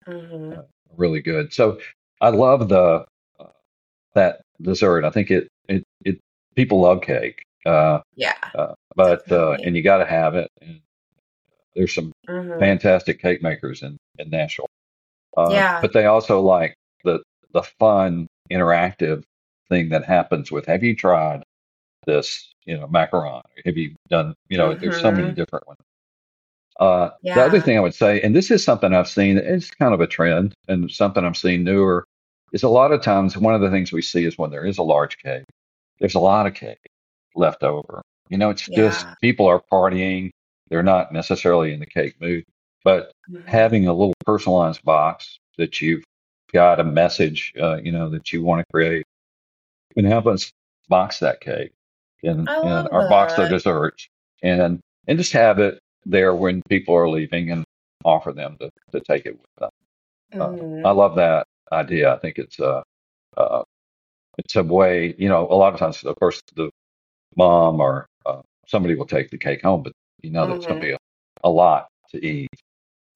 mm-hmm. 0.06 0.58
uh, 0.58 0.62
really 0.96 1.20
good. 1.20 1.52
So 1.52 1.78
I 2.20 2.30
love 2.30 2.68
the 2.68 3.04
uh, 3.38 3.44
that 4.14 4.42
dessert. 4.60 5.04
I 5.04 5.10
think 5.10 5.30
it 5.30 5.48
it 5.68 5.84
it 6.04 6.20
people 6.56 6.80
love 6.80 7.02
cake. 7.02 7.42
Uh, 7.66 8.00
yeah. 8.16 8.36
Uh, 8.54 8.74
but 8.96 9.30
uh, 9.30 9.52
and 9.62 9.76
you 9.76 9.82
got 9.82 9.98
to 9.98 10.06
have 10.06 10.34
it. 10.34 10.48
And 10.60 10.80
there's 11.74 11.94
some 11.94 12.12
mm-hmm. 12.28 12.58
fantastic 12.58 13.20
cake 13.20 13.42
makers 13.42 13.82
in 13.82 13.96
in 14.18 14.30
Nashville. 14.30 14.68
Uh, 15.36 15.50
yeah. 15.50 15.80
But 15.80 15.92
they 15.92 16.06
also 16.06 16.40
like 16.40 16.74
the 17.04 17.22
the 17.52 17.62
fun 17.62 18.26
interactive 18.50 19.22
thing 19.68 19.90
that 19.90 20.04
happens 20.04 20.50
with. 20.50 20.66
Have 20.66 20.82
you 20.82 20.96
tried 20.96 21.42
this? 22.06 22.48
You 22.66 22.78
know, 22.78 22.86
macaron. 22.86 23.42
Have 23.64 23.76
you 23.76 23.94
done? 24.08 24.34
You 24.48 24.58
know, 24.58 24.70
mm-hmm. 24.70 24.80
there's 24.80 25.00
so 25.00 25.10
many 25.10 25.28
mm-hmm. 25.28 25.34
different 25.34 25.66
ones. 25.66 25.78
Uh, 26.78 27.10
yeah. 27.22 27.34
The 27.34 27.42
other 27.42 27.60
thing 27.60 27.76
I 27.76 27.80
would 27.80 27.94
say, 27.94 28.22
and 28.22 28.34
this 28.34 28.50
is 28.50 28.64
something 28.64 28.94
I've 28.94 29.08
seen, 29.08 29.36
it's 29.36 29.70
kind 29.70 29.92
of 29.92 30.00
a 30.00 30.06
trend 30.06 30.54
and 30.66 30.90
something 30.90 31.22
I'm 31.22 31.34
seeing 31.34 31.62
newer, 31.62 32.06
is 32.54 32.62
a 32.62 32.68
lot 32.70 32.90
of 32.90 33.02
times 33.02 33.36
one 33.36 33.54
of 33.54 33.60
the 33.60 33.70
things 33.70 33.92
we 33.92 34.00
see 34.00 34.24
is 34.24 34.38
when 34.38 34.50
there 34.50 34.64
is 34.64 34.78
a 34.78 34.82
large 34.82 35.18
cake, 35.18 35.44
there's 36.00 36.14
a 36.14 36.20
lot 36.20 36.46
of 36.46 36.54
cake 36.54 36.90
left 37.34 37.62
over. 37.62 38.02
You 38.28 38.38
know, 38.38 38.50
it's 38.50 38.68
yeah. 38.68 38.76
just 38.76 39.06
people 39.20 39.46
are 39.46 39.62
partying. 39.72 40.30
They're 40.68 40.82
not 40.82 41.12
necessarily 41.12 41.72
in 41.72 41.80
the 41.80 41.86
cake 41.86 42.20
mood, 42.20 42.44
but 42.84 43.12
mm-hmm. 43.30 43.46
having 43.46 43.86
a 43.86 43.92
little 43.92 44.14
personalized 44.24 44.84
box 44.84 45.38
that 45.58 45.80
you've 45.80 46.04
got 46.52 46.80
a 46.80 46.84
message, 46.84 47.52
uh, 47.60 47.76
you 47.82 47.92
know, 47.92 48.08
that 48.10 48.32
you 48.32 48.42
want 48.42 48.60
to 48.60 48.72
create 48.72 49.04
can 49.94 50.04
help 50.04 50.26
us 50.26 50.52
box 50.88 51.18
that 51.18 51.40
cake 51.40 51.72
and, 52.22 52.48
and 52.48 52.88
our 52.90 53.08
box 53.08 53.36
of 53.38 53.48
desserts 53.48 54.08
and, 54.42 54.80
and 55.08 55.18
just 55.18 55.32
have 55.32 55.58
it 55.58 55.80
there 56.06 56.34
when 56.34 56.62
people 56.68 56.94
are 56.94 57.08
leaving 57.08 57.50
and 57.50 57.64
offer 58.04 58.32
them 58.32 58.56
to, 58.60 58.70
to 58.92 59.00
take 59.00 59.26
it 59.26 59.32
with 59.32 59.50
them. 59.58 59.70
Mm-hmm. 60.32 60.84
Uh, 60.84 60.88
I 60.88 60.92
love 60.92 61.16
that 61.16 61.46
idea. 61.72 62.14
I 62.14 62.18
think 62.18 62.38
it's 62.38 62.58
a, 62.60 62.82
uh, 63.36 63.62
it's 64.40 64.56
a 64.56 64.62
way, 64.62 65.14
you 65.18 65.28
know, 65.28 65.46
a 65.48 65.54
lot 65.54 65.74
of 65.74 65.78
times, 65.78 66.02
of 66.04 66.16
course, 66.16 66.40
the 66.54 66.70
mom 67.36 67.80
or 67.80 68.06
uh, 68.26 68.40
somebody 68.66 68.94
will 68.94 69.06
take 69.06 69.30
the 69.30 69.38
cake 69.38 69.62
home, 69.62 69.82
but 69.82 69.92
you 70.22 70.30
know, 70.30 70.42
mm-hmm. 70.42 70.52
that's 70.52 70.66
going 70.66 70.80
to 70.80 70.86
be 70.86 70.92
a, 70.92 70.98
a, 71.44 71.50
lot 71.50 71.88
to 72.10 72.24
eat. 72.24 72.48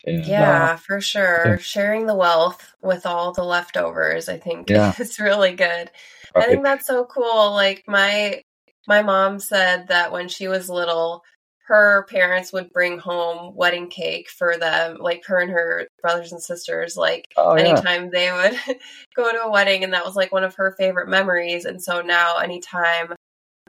And, 0.06 0.24
yeah, 0.26 0.72
uh, 0.72 0.76
for 0.76 1.00
sure. 1.00 1.42
Yeah. 1.46 1.56
Sharing 1.58 2.06
the 2.06 2.14
wealth 2.14 2.74
with 2.82 3.06
all 3.06 3.32
the 3.32 3.44
leftovers, 3.44 4.28
I 4.28 4.38
think, 4.38 4.70
yeah. 4.70 4.92
is 4.98 5.18
really 5.18 5.54
good. 5.54 5.90
Right. 6.34 6.44
I 6.44 6.46
think 6.46 6.62
that's 6.62 6.86
so 6.86 7.04
cool. 7.04 7.52
Like 7.52 7.84
my 7.86 8.42
my 8.86 9.02
mom 9.02 9.38
said 9.38 9.88
that 9.88 10.12
when 10.12 10.28
she 10.28 10.46
was 10.46 10.68
little, 10.68 11.22
her 11.66 12.06
parents 12.10 12.52
would 12.52 12.70
bring 12.72 12.98
home 12.98 13.54
wedding 13.54 13.88
cake 13.88 14.28
for 14.28 14.58
them, 14.58 14.98
like 15.00 15.24
her 15.24 15.38
and 15.38 15.50
her 15.50 15.88
brothers 16.02 16.30
and 16.30 16.42
sisters, 16.42 16.94
like 16.94 17.32
oh, 17.38 17.54
anytime 17.54 18.04
yeah. 18.04 18.10
they 18.12 18.32
would 18.32 18.78
go 19.16 19.32
to 19.32 19.44
a 19.44 19.50
wedding. 19.50 19.82
And 19.82 19.92
that 19.94 20.04
was 20.04 20.14
like 20.14 20.30
one 20.30 20.44
of 20.44 20.54
her 20.56 20.74
favorite 20.78 21.08
memories. 21.08 21.64
And 21.64 21.82
so 21.82 22.02
now, 22.02 22.36
anytime 22.36 23.14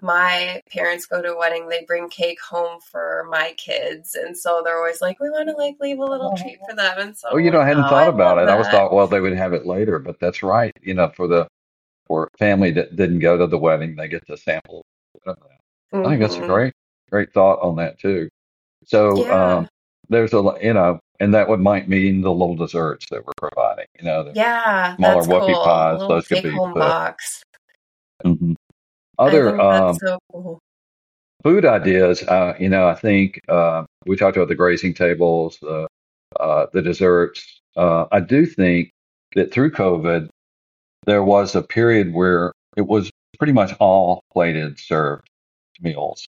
my 0.02 0.60
parents 0.72 1.06
go 1.06 1.22
to 1.22 1.34
a 1.34 1.40
wedding, 1.40 1.70
they 1.70 1.86
bring 1.88 2.10
cake 2.10 2.40
home 2.42 2.82
for 2.82 3.28
my 3.30 3.56
kids. 3.58 4.14
And 4.14 4.38
so 4.38 4.62
they're 4.64 4.78
always 4.78 5.02
like, 5.02 5.22
we 5.22 5.30
want 5.30 5.48
to 5.48 5.56
like 5.56 5.78
leave 5.80 6.00
a 6.00 6.04
little 6.04 6.36
treat 6.36 6.60
for 6.70 6.76
them. 6.76 6.96
And 7.00 7.18
so, 7.18 7.30
oh, 7.32 7.38
you 7.38 7.50
know, 7.50 7.62
I 7.62 7.68
hadn't 7.68 7.86
oh, 7.86 7.90
thought 7.90 8.10
about 8.10 8.40
it. 8.40 8.48
That. 8.48 8.56
I 8.56 8.58
was 8.58 8.68
thought, 8.68 8.92
well, 8.92 9.08
they 9.08 9.22
would 9.22 9.38
have 9.38 9.54
it 9.54 9.66
later, 9.66 10.00
but 10.00 10.20
that's 10.20 10.44
right. 10.44 10.74
You 10.82 10.96
know, 10.96 11.14
for 11.16 11.30
the, 11.30 11.48
for 12.08 12.30
family 12.38 12.72
that 12.72 12.98
didn't 12.98 13.20
go 13.20 13.38
to 13.38 13.48
the 13.48 13.58
wedding, 13.58 13.96
they 13.96 14.10
get 14.10 14.28
to 14.28 14.36
sample. 14.36 14.84
Mm-hmm. 15.26 16.06
I 16.06 16.10
think 16.10 16.20
that's 16.20 16.36
mm-hmm. 16.36 16.48
great 16.48 16.74
great 17.10 17.34
thought 17.34 17.60
on 17.62 17.76
that 17.78 18.00
too. 18.00 18.30
So 18.86 19.26
yeah. 19.26 19.56
um, 19.58 19.70
there's 20.10 20.34
a 20.34 20.58
you 20.62 20.74
know, 20.74 21.00
and 21.20 21.34
that 21.34 21.48
would 21.50 21.60
might 21.60 21.90
mean 21.90 22.22
the 22.22 22.32
little 22.32 22.56
desserts 22.56 23.08
that 23.10 23.26
we're 23.26 23.34
providing. 23.38 23.86
You 24.00 24.06
know, 24.06 24.24
the 24.24 24.34
yeah, 24.36 24.96
smaller 24.96 25.24
whoopie 25.24 25.54
cool. 25.54 25.64
pies. 25.64 26.00
Those 26.00 26.28
could 26.28 26.44
be 26.44 26.52
box. 26.52 27.44
Mm-hmm. 28.24 28.54
Other 29.18 29.60
um, 29.60 29.96
so 29.96 30.20
cool. 30.32 30.60
food 31.44 31.66
ideas. 31.66 32.24
Uh, 32.24 32.54
you 32.60 32.70
know, 32.70 32.88
I 32.88 32.96
think 32.96 33.42
uh, 33.48 33.86
we 34.06 34.16
talked 34.16 34.38
about 34.38 34.50
the 34.50 34.56
grazing 34.56 34.94
tables, 34.94 35.62
uh, 35.64 35.88
the 36.74 36.82
desserts. 36.82 37.62
Uh, 37.76 38.06
I 38.12 38.20
do 38.20 38.46
think 38.46 38.92
that 39.36 39.52
through 39.52 39.72
COVID, 39.72 40.30
there 41.06 41.24
was 41.24 41.56
a 41.56 41.62
period 41.62 42.14
where 42.14 42.52
it 42.76 42.88
was 42.88 43.10
pretty 43.38 43.54
much 43.54 43.74
all 43.80 44.24
plated 44.32 44.80
served 44.80 45.28
meals. 45.82 46.26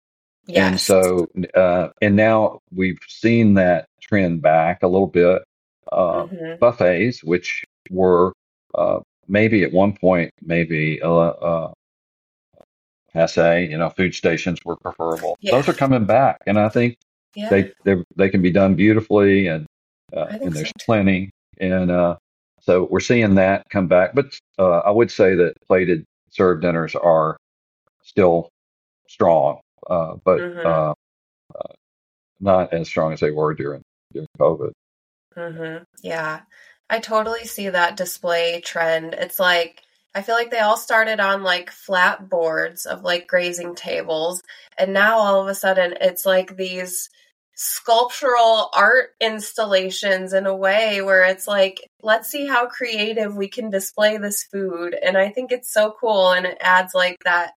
Yes. 0.45 0.67
And 0.67 0.79
so, 0.79 1.27
uh, 1.55 1.89
and 2.01 2.15
now 2.15 2.59
we've 2.71 2.99
seen 3.07 3.53
that 3.55 3.87
trend 4.01 4.41
back 4.41 4.83
a 4.83 4.87
little 4.87 5.07
bit. 5.07 5.43
Uh, 5.91 6.25
mm-hmm. 6.25 6.55
Buffets, 6.59 7.23
which 7.23 7.63
were 7.91 8.33
uh, 8.73 8.99
maybe 9.27 9.63
at 9.63 9.71
one 9.71 9.93
point, 9.93 10.31
maybe 10.41 11.01
uh, 11.01 11.13
uh, 11.15 11.73
passe, 13.13 13.67
you 13.69 13.77
know, 13.77 13.89
food 13.89 14.15
stations 14.15 14.59
were 14.65 14.75
preferable. 14.77 15.37
Yeah. 15.41 15.51
Those 15.51 15.69
are 15.69 15.73
coming 15.73 16.05
back, 16.05 16.41
and 16.47 16.59
I 16.59 16.69
think 16.69 16.97
yeah. 17.35 17.49
they 17.83 18.03
they 18.15 18.29
can 18.29 18.41
be 18.41 18.51
done 18.51 18.75
beautifully, 18.75 19.47
and 19.47 19.65
uh, 20.15 20.25
and 20.29 20.53
there's 20.53 20.69
so 20.69 20.85
plenty, 20.85 21.29
and 21.59 21.91
uh, 21.91 22.15
so 22.61 22.87
we're 22.89 22.99
seeing 22.99 23.35
that 23.35 23.69
come 23.69 23.87
back. 23.87 24.15
But 24.15 24.37
uh, 24.57 24.79
I 24.79 24.89
would 24.89 25.11
say 25.11 25.35
that 25.35 25.53
plated 25.67 26.05
served 26.31 26.63
dinners 26.63 26.95
are 26.95 27.37
still 28.01 28.49
strong 29.07 29.59
uh, 29.87 30.15
but 30.23 30.39
mm-hmm. 30.39 30.65
uh, 30.65 30.93
uh, 31.55 31.73
not 32.39 32.73
as 32.73 32.87
strong 32.87 33.13
as 33.13 33.19
they 33.19 33.31
were 33.31 33.53
during 33.53 33.83
during 34.11 34.27
COVID. 34.39 34.71
Mm-hmm. 35.35 35.83
Yeah, 36.03 36.41
I 36.89 36.99
totally 36.99 37.45
see 37.45 37.69
that 37.69 37.97
display 37.97 38.61
trend. 38.61 39.13
It's 39.13 39.39
like 39.39 39.81
I 40.15 40.21
feel 40.21 40.35
like 40.35 40.51
they 40.51 40.59
all 40.59 40.77
started 40.77 41.19
on 41.19 41.43
like 41.43 41.71
flat 41.71 42.29
boards 42.29 42.85
of 42.85 43.03
like 43.03 43.27
grazing 43.27 43.75
tables, 43.75 44.41
and 44.77 44.93
now 44.93 45.17
all 45.17 45.41
of 45.41 45.47
a 45.47 45.55
sudden 45.55 45.95
it's 45.99 46.25
like 46.25 46.55
these 46.55 47.09
sculptural 47.55 48.69
art 48.73 49.11
installations 49.21 50.33
in 50.33 50.47
a 50.47 50.55
way 50.55 51.01
where 51.03 51.23
it's 51.23 51.47
like 51.47 51.87
let's 52.01 52.29
see 52.29 52.47
how 52.47 52.65
creative 52.65 53.35
we 53.35 53.47
can 53.47 53.69
display 53.69 54.17
this 54.17 54.43
food 54.43 54.95
and 55.03 55.15
i 55.17 55.29
think 55.29 55.51
it's 55.51 55.71
so 55.71 55.93
cool 55.99 56.31
and 56.31 56.47
it 56.47 56.57
adds 56.61 56.95
like 56.95 57.17
that 57.25 57.51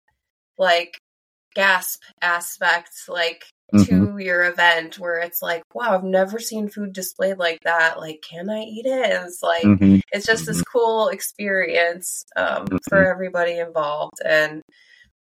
like 0.59 0.99
gasp 1.55 2.01
aspect 2.21 2.91
like 3.09 3.45
mm-hmm. 3.73 4.17
to 4.17 4.19
your 4.19 4.45
event 4.45 4.99
where 4.99 5.19
it's 5.19 5.43
like 5.43 5.63
wow 5.75 5.95
i've 5.95 6.05
never 6.05 6.39
seen 6.39 6.69
food 6.69 6.93
displayed 6.93 7.39
like 7.39 7.61
that 7.65 7.99
like 7.99 8.23
can 8.29 8.49
i 8.51 8.61
eat 8.61 8.87
it 8.87 9.11
and 9.13 9.27
it's 9.27 9.43
like 9.43 9.63
mm-hmm. 9.63 9.99
it's 10.13 10.27
just 10.27 10.47
this 10.47 10.59
mm-hmm. 10.59 10.79
cool 10.79 11.09
experience 11.09 12.25
um, 12.37 12.67
mm-hmm. 12.67 12.77
for 12.89 13.05
everybody 13.07 13.59
involved 13.59 14.21
and 14.25 14.63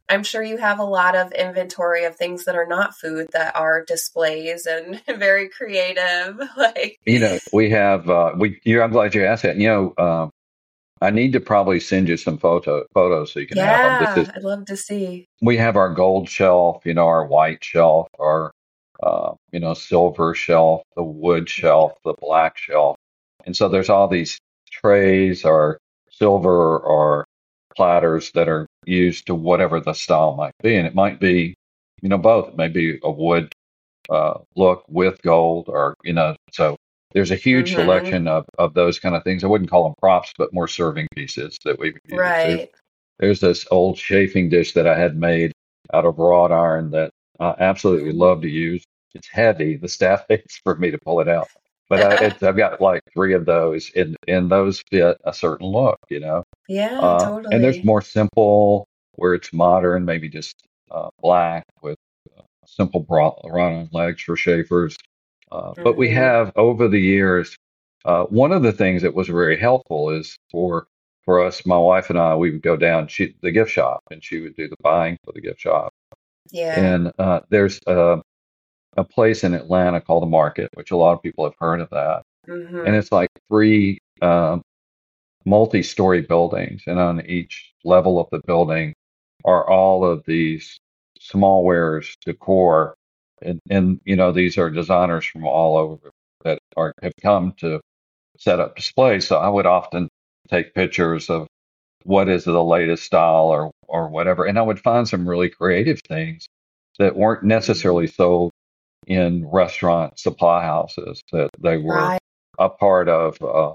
i'm 0.09 0.23
sure 0.23 0.43
you 0.43 0.57
have 0.57 0.79
a 0.79 0.83
lot 0.83 1.15
of 1.15 1.31
inventory 1.31 2.05
of 2.05 2.15
things 2.15 2.45
that 2.45 2.55
are 2.55 2.67
not 2.67 2.95
food 2.95 3.27
that 3.33 3.55
are 3.55 3.83
displays 3.85 4.65
and 4.65 5.01
very 5.19 5.49
creative 5.49 6.39
like 6.57 6.97
you 7.05 7.19
know 7.19 7.37
we 7.51 7.69
have 7.69 8.09
uh 8.09 8.33
we 8.37 8.59
you 8.63 8.81
i'm 8.81 8.91
glad 8.91 9.13
you 9.15 9.25
asked 9.25 9.43
that 9.43 9.57
you 9.57 9.67
know 9.67 9.93
uh, 9.97 10.27
I 11.01 11.12
need 11.12 11.33
to 11.33 11.39
probably 11.39 11.79
send 11.79 12.07
you 12.07 12.17
some 12.17 12.38
photo 12.38 12.86
photos 12.93 13.33
so 13.33 13.39
you 13.39 13.47
can 13.47 13.57
yeah, 13.57 13.77
have 13.77 14.07
them. 14.07 14.23
Is, 14.23 14.29
I'd 14.36 14.43
love 14.43 14.65
to 14.65 14.77
see. 14.77 15.25
We 15.41 15.57
have 15.57 15.75
our 15.75 15.93
gold 15.93 16.29
shelf, 16.29 16.81
you 16.86 16.93
know, 16.93 17.07
our 17.07 17.25
white 17.25 17.63
shelf, 17.63 18.07
our 18.19 18.51
uh, 19.03 19.33
you 19.51 19.60
know 19.60 19.73
silver 19.73 20.33
shelf, 20.33 20.81
the 20.95 21.03
wood 21.03 21.49
shelf, 21.49 21.93
the 22.03 22.15
black 22.19 22.57
shelf, 22.57 22.95
and 23.45 23.55
so 23.55 23.69
there's 23.69 23.89
all 23.89 24.07
these 24.07 24.39
trays 24.71 25.45
or 25.45 25.77
silver 26.10 26.79
or 26.79 27.25
platters 27.75 28.31
that 28.31 28.49
are 28.49 28.65
used 28.86 29.27
to 29.27 29.36
whatever 29.36 29.79
the 29.79 29.93
style 29.93 30.36
might 30.36 30.53
be, 30.63 30.75
and 30.75 30.88
it 30.88 30.95
might 30.95 31.19
be 31.19 31.53
you 32.01 32.10
know 32.10 32.17
both. 32.17 32.49
It 32.49 32.57
may 32.57 32.69
be 32.69 32.99
a 33.03 33.12
wood 33.12 33.53
uh, 34.10 34.39
look 34.55 34.83
with 34.88 35.21
gold, 35.21 35.65
or 35.67 35.95
you 36.03 36.13
know, 36.13 36.36
so 36.51 36.75
there's 37.13 37.31
a 37.31 37.35
huge 37.35 37.71
mm-hmm. 37.71 37.81
selection 37.81 38.27
of, 38.27 38.45
of 38.57 38.73
those 38.73 38.99
kind 38.99 39.15
of 39.15 39.23
things. 39.23 39.43
I 39.43 39.47
wouldn't 39.47 39.69
call 39.69 39.83
them 39.83 39.95
props, 39.99 40.33
but 40.37 40.53
more 40.53 40.67
serving 40.67 41.07
pieces 41.15 41.57
that 41.65 41.79
we 41.79 41.93
right. 42.11 42.69
There's, 43.19 43.39
there's, 43.39 43.39
this 43.39 43.67
old 43.71 43.97
chafing 43.97 44.49
dish 44.49 44.73
that 44.73 44.87
I 44.87 44.97
had 44.97 45.17
made 45.17 45.51
out 45.93 46.05
of 46.05 46.19
wrought 46.19 46.51
iron 46.51 46.91
that 46.91 47.11
I 47.39 47.55
absolutely 47.59 48.11
love 48.11 48.41
to 48.41 48.49
use. 48.49 48.83
It's 49.15 49.29
heavy. 49.29 49.77
The 49.77 49.87
staff 49.87 50.25
hates 50.29 50.59
for 50.63 50.75
me 50.75 50.91
to 50.91 50.97
pull 50.97 51.21
it 51.21 51.27
out, 51.27 51.47
but 51.89 52.01
I, 52.01 52.45
have 52.45 52.57
got 52.57 52.81
like 52.81 53.01
three 53.13 53.33
of 53.33 53.45
those, 53.45 53.89
and 53.95 54.15
and 54.27 54.51
those 54.51 54.83
fit 54.91 55.17
a 55.23 55.33
certain 55.33 55.67
look, 55.67 55.97
you 56.09 56.19
know. 56.19 56.43
Yeah, 56.67 56.99
uh, 56.99 57.19
totally. 57.19 57.55
And 57.55 57.63
there's 57.63 57.83
more 57.83 58.01
simple 58.01 58.85
where 59.13 59.33
it's 59.33 59.53
modern, 59.53 60.05
maybe 60.05 60.29
just 60.29 60.55
uh, 60.91 61.09
black 61.21 61.63
with 61.81 61.97
uh, 62.37 62.41
simple 62.65 63.05
wrought 63.09 63.39
iron 63.45 63.89
legs 63.91 64.21
for 64.21 64.35
chafers. 64.35 64.95
Uh. 65.51 65.73
But 65.83 65.97
we 65.97 66.07
mm-hmm. 66.07 66.17
have 66.17 66.51
over 66.55 66.88
the 66.88 66.99
years, 66.99 67.55
uh, 68.05 68.23
one 68.25 68.51
of 68.51 68.63
the 68.63 68.73
things 68.73 69.01
that 69.01 69.13
was 69.13 69.27
very 69.27 69.57
helpful 69.60 70.10
is 70.10 70.38
for 70.51 70.88
for 71.27 71.43
us, 71.43 71.65
my 71.65 71.77
wife 71.77 72.10
and 72.10 72.17
I, 72.17 72.36
we 72.38 72.51
would 72.51 72.62
go 72.62 72.77
down 72.77 73.10
she, 73.10 73.36
the 73.41 73.51
gift 73.51 73.69
shop, 73.69 74.01
and 74.10 74.23
she 74.23 74.39
would 74.39 74.55
do 74.55 74.69
the 74.69 74.77
buying 74.81 75.17
for 75.25 75.33
the 75.33 75.41
gift 75.41 75.60
shop. 75.60 75.93
Yeah. 76.51 76.79
And 76.79 77.12
uh, 77.19 77.41
there's 77.49 77.81
a, 77.86 78.21
a 78.95 79.03
place 79.03 79.43
in 79.43 79.53
Atlanta 79.53 79.99
called 79.99 80.23
the 80.23 80.27
Market, 80.27 80.69
which 80.75 80.91
a 80.91 80.95
lot 80.95 81.12
of 81.12 81.21
people 81.21 81.43
have 81.43 81.55
heard 81.60 81.81
of 81.81 81.89
that. 81.89 82.23
Mm-hmm. 82.47 82.86
And 82.88 82.95
it's 82.95 83.12
like 83.12 83.29
three 83.49 83.99
um, 84.21 84.62
multi-story 85.43 86.21
buildings, 86.21 86.83
and 86.88 86.97
on 86.97 87.25
each 87.25 87.73
level 87.83 88.21
of 88.21 88.27
the 88.31 88.39
building 88.47 88.93
are 89.43 89.69
all 89.69 90.05
of 90.05 90.23
these 90.25 90.79
small 91.19 91.65
wares, 91.65 92.15
decor, 92.25 92.95
and, 93.41 93.60
and 93.69 94.00
you 94.06 94.15
know 94.15 94.32
these 94.32 94.58
are 94.58 94.69
designers 94.69 95.26
from 95.26 95.45
all 95.45 95.78
over 95.78 96.12
that 96.43 96.60
are 96.76 96.93
have 97.02 97.13
come 97.21 97.54
to 97.58 97.80
set 98.38 98.60
up 98.60 98.76
displays. 98.76 99.28
So 99.28 99.38
I 99.38 99.50
would 99.50 99.65
often 99.65 100.10
take 100.50 100.73
pictures 100.73 101.30
of 101.30 101.47
what 102.04 102.30
is 102.30 102.45
the 102.45 102.63
latest 102.63 103.04
style 103.04 103.47
or 103.47 103.71
or 103.88 104.10
whatever, 104.10 104.45
and 104.45 104.58
I 104.58 104.62
would 104.62 104.80
find 104.80 105.08
some 105.08 105.28
really 105.28 105.50
creative 105.50 106.00
things 106.08 106.47
that 107.00 107.15
weren't 107.15 107.43
necessarily 107.43 108.08
sold 108.08 108.52
in 109.06 109.47
restaurant 109.47 110.19
supply 110.19 110.63
houses. 110.63 111.21
That 111.32 111.50
they 111.60 111.78
were 111.78 111.95
right. 111.95 112.21
a 112.60 112.69
part 112.69 113.10
of 113.10 113.41
uh, 113.41 113.73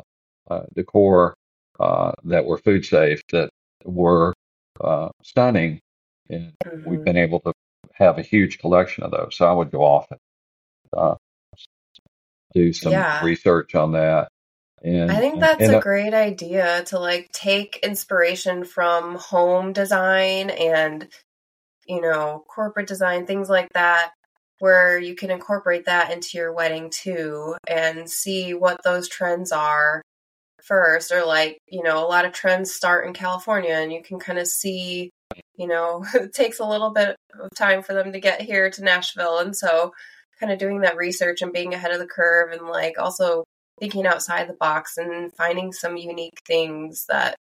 uh, 0.50 0.66
decor 0.74 1.34
uh, 1.80 2.12
that 2.24 2.44
were 2.44 2.58
food 2.58 2.84
safe 2.84 3.22
that 3.32 3.50
were 3.84 4.34
uh, 4.80 5.08
stunning, 5.22 5.80
and 6.28 6.52
mm-hmm. 6.64 6.88
we've 6.88 7.04
been 7.04 7.16
able 7.16 7.40
to 7.40 7.52
have 7.94 8.18
a 8.18 8.22
huge 8.22 8.58
collection 8.58 9.04
of 9.04 9.10
those. 9.10 9.36
So 9.36 9.46
I 9.46 9.52
would 9.52 9.70
go 9.70 9.82
off 9.82 10.06
and 10.10 10.20
uh, 10.96 11.14
do 12.52 12.72
some 12.72 12.92
yeah. 12.92 13.24
research 13.24 13.74
on 13.74 13.92
that. 13.92 14.28
And 14.82 15.12
I 15.12 15.16
think 15.16 15.40
that's 15.40 15.62
and, 15.62 15.76
a 15.76 15.80
great 15.80 16.12
idea 16.12 16.82
to 16.86 16.98
like 16.98 17.30
take 17.32 17.78
inspiration 17.82 18.64
from 18.64 19.14
home 19.14 19.72
design 19.72 20.50
and 20.50 21.08
you 21.86 22.00
know 22.00 22.44
corporate 22.48 22.88
design 22.88 23.26
things 23.26 23.48
like 23.48 23.68
that 23.74 24.12
where 24.58 24.98
you 24.98 25.14
can 25.14 25.30
incorporate 25.30 25.86
that 25.86 26.12
into 26.12 26.36
your 26.36 26.52
wedding 26.52 26.90
too 26.90 27.56
and 27.68 28.08
see 28.08 28.54
what 28.54 28.80
those 28.82 29.08
trends 29.08 29.52
are 29.52 30.02
first 30.62 31.12
or 31.12 31.24
like 31.24 31.58
you 31.68 31.82
know 31.82 32.04
a 32.04 32.08
lot 32.08 32.24
of 32.24 32.32
trends 32.32 32.72
start 32.72 33.06
in 33.06 33.12
California 33.12 33.74
and 33.74 33.92
you 33.92 34.02
can 34.02 34.18
kind 34.18 34.38
of 34.38 34.46
see 34.46 35.10
you 35.56 35.66
know, 35.66 36.04
it 36.14 36.32
takes 36.32 36.60
a 36.60 36.66
little 36.66 36.90
bit 36.90 37.16
of 37.40 37.50
time 37.56 37.82
for 37.82 37.94
them 37.94 38.12
to 38.12 38.20
get 38.20 38.42
here 38.42 38.70
to 38.70 38.84
Nashville. 38.84 39.38
And 39.38 39.56
so, 39.56 39.92
kind 40.40 40.52
of 40.52 40.58
doing 40.58 40.80
that 40.80 40.96
research 40.96 41.40
and 41.40 41.52
being 41.52 41.72
ahead 41.72 41.92
of 41.92 42.00
the 42.00 42.06
curve 42.06 42.50
and 42.52 42.66
like 42.66 42.98
also 42.98 43.44
thinking 43.78 44.06
outside 44.06 44.48
the 44.48 44.54
box 44.54 44.96
and 44.96 45.32
finding 45.34 45.72
some 45.72 45.96
unique 45.96 46.38
things 46.46 47.06
that 47.08 47.36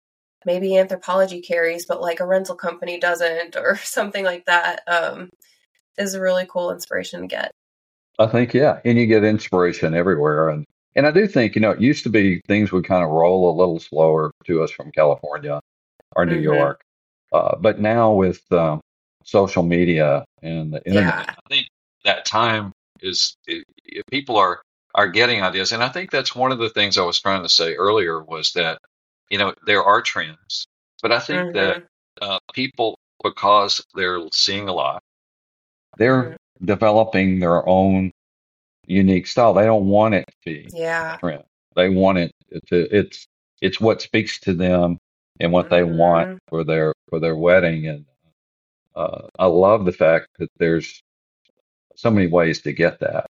maybe 0.45 0.69
Anthropologie 0.71 1.45
carries, 1.45 1.85
but 1.85 2.01
like 2.01 2.19
a 2.19 2.25
rental 2.25 2.55
company 2.55 2.99
doesn't 2.99 3.55
or 3.55 3.77
something 3.77 4.23
like 4.25 4.45
that 4.45 4.81
um, 4.87 5.29
is 5.97 6.13
a 6.13 6.21
really 6.21 6.45
cool 6.49 6.71
inspiration 6.71 7.21
to 7.21 7.27
get. 7.27 7.51
I 8.19 8.27
think, 8.27 8.53
yeah. 8.53 8.79
And 8.85 8.99
you 8.99 9.07
get 9.07 9.23
inspiration 9.23 9.95
everywhere. 9.95 10.49
And, 10.49 10.65
and 10.95 11.07
I 11.07 11.11
do 11.11 11.27
think, 11.27 11.55
you 11.55 11.61
know, 11.61 11.71
it 11.71 11.81
used 11.81 12.03
to 12.03 12.09
be 12.09 12.41
things 12.47 12.71
would 12.71 12.85
kind 12.85 13.03
of 13.03 13.09
roll 13.09 13.49
a 13.49 13.57
little 13.57 13.79
slower 13.79 14.31
to 14.45 14.63
us 14.63 14.71
from 14.71 14.91
California 14.91 15.59
or 16.15 16.25
New 16.25 16.35
mm-hmm. 16.35 16.43
York. 16.43 16.81
Uh, 17.31 17.55
but 17.57 17.79
now 17.79 18.13
with 18.13 18.41
um, 18.51 18.81
social 19.23 19.63
media 19.63 20.25
and 20.41 20.73
the 20.73 20.85
internet, 20.85 21.25
yeah. 21.27 21.35
I 21.37 21.49
think 21.49 21.67
that 22.03 22.25
time 22.25 22.73
is 23.01 23.35
it, 23.47 23.63
it, 23.85 24.05
people 24.09 24.37
are 24.37 24.61
are 24.95 25.07
getting 25.07 25.41
ideas, 25.41 25.71
and 25.71 25.83
I 25.83 25.89
think 25.89 26.11
that's 26.11 26.35
one 26.35 26.51
of 26.51 26.59
the 26.59 26.69
things 26.69 26.97
I 26.97 27.05
was 27.05 27.19
trying 27.19 27.43
to 27.43 27.49
say 27.49 27.75
earlier 27.75 28.21
was 28.21 28.51
that 28.53 28.79
you 29.29 29.37
know 29.37 29.53
there 29.65 29.83
are 29.83 30.01
trends, 30.01 30.65
but 31.01 31.11
I 31.11 31.19
think 31.19 31.39
mm-hmm. 31.39 31.57
that 31.57 31.83
uh, 32.21 32.39
people 32.53 32.97
because 33.23 33.83
they're 33.95 34.19
seeing 34.33 34.67
a 34.67 34.73
lot, 34.73 35.01
they're 35.97 36.23
mm-hmm. 36.23 36.65
developing 36.65 37.39
their 37.39 37.67
own 37.67 38.11
unique 38.87 39.27
style. 39.27 39.53
They 39.53 39.65
don't 39.65 39.87
want 39.87 40.15
it 40.15 40.25
to 40.27 40.35
be 40.45 40.69
yeah. 40.73 41.17
trend. 41.19 41.43
They 41.75 41.89
want 41.89 42.17
it 42.17 42.31
to. 42.67 42.87
It's 42.95 43.25
it's 43.61 43.79
what 43.79 44.01
speaks 44.01 44.39
to 44.41 44.53
them 44.53 44.97
and 45.41 45.51
what 45.51 45.69
they 45.69 45.83
want 45.83 46.29
mm-hmm. 46.29 46.37
for 46.47 46.63
their 46.63 46.93
for 47.09 47.19
their 47.19 47.35
wedding. 47.35 47.87
And 47.87 48.05
uh, 48.95 49.27
I 49.37 49.47
love 49.47 49.85
the 49.85 49.91
fact 49.91 50.27
that 50.39 50.49
there's 50.57 51.01
so 51.95 52.11
many 52.11 52.27
ways 52.27 52.61
to 52.61 52.71
get 52.71 52.99
that. 52.99 53.25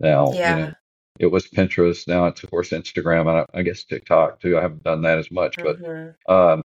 Now, 0.00 0.32
yeah. 0.32 0.56
you 0.56 0.62
know, 0.64 0.72
it 1.18 1.26
was 1.26 1.46
Pinterest. 1.46 2.08
Now 2.08 2.26
it's 2.26 2.42
of 2.42 2.50
course 2.50 2.70
Instagram, 2.70 3.28
and 3.28 3.46
I, 3.52 3.58
I 3.58 3.62
guess 3.62 3.84
TikTok 3.84 4.40
too. 4.40 4.58
I 4.58 4.62
haven't 4.62 4.82
done 4.82 5.02
that 5.02 5.18
as 5.18 5.30
much, 5.30 5.56
mm-hmm. 5.56 6.12
but 6.26 6.34
um, 6.34 6.62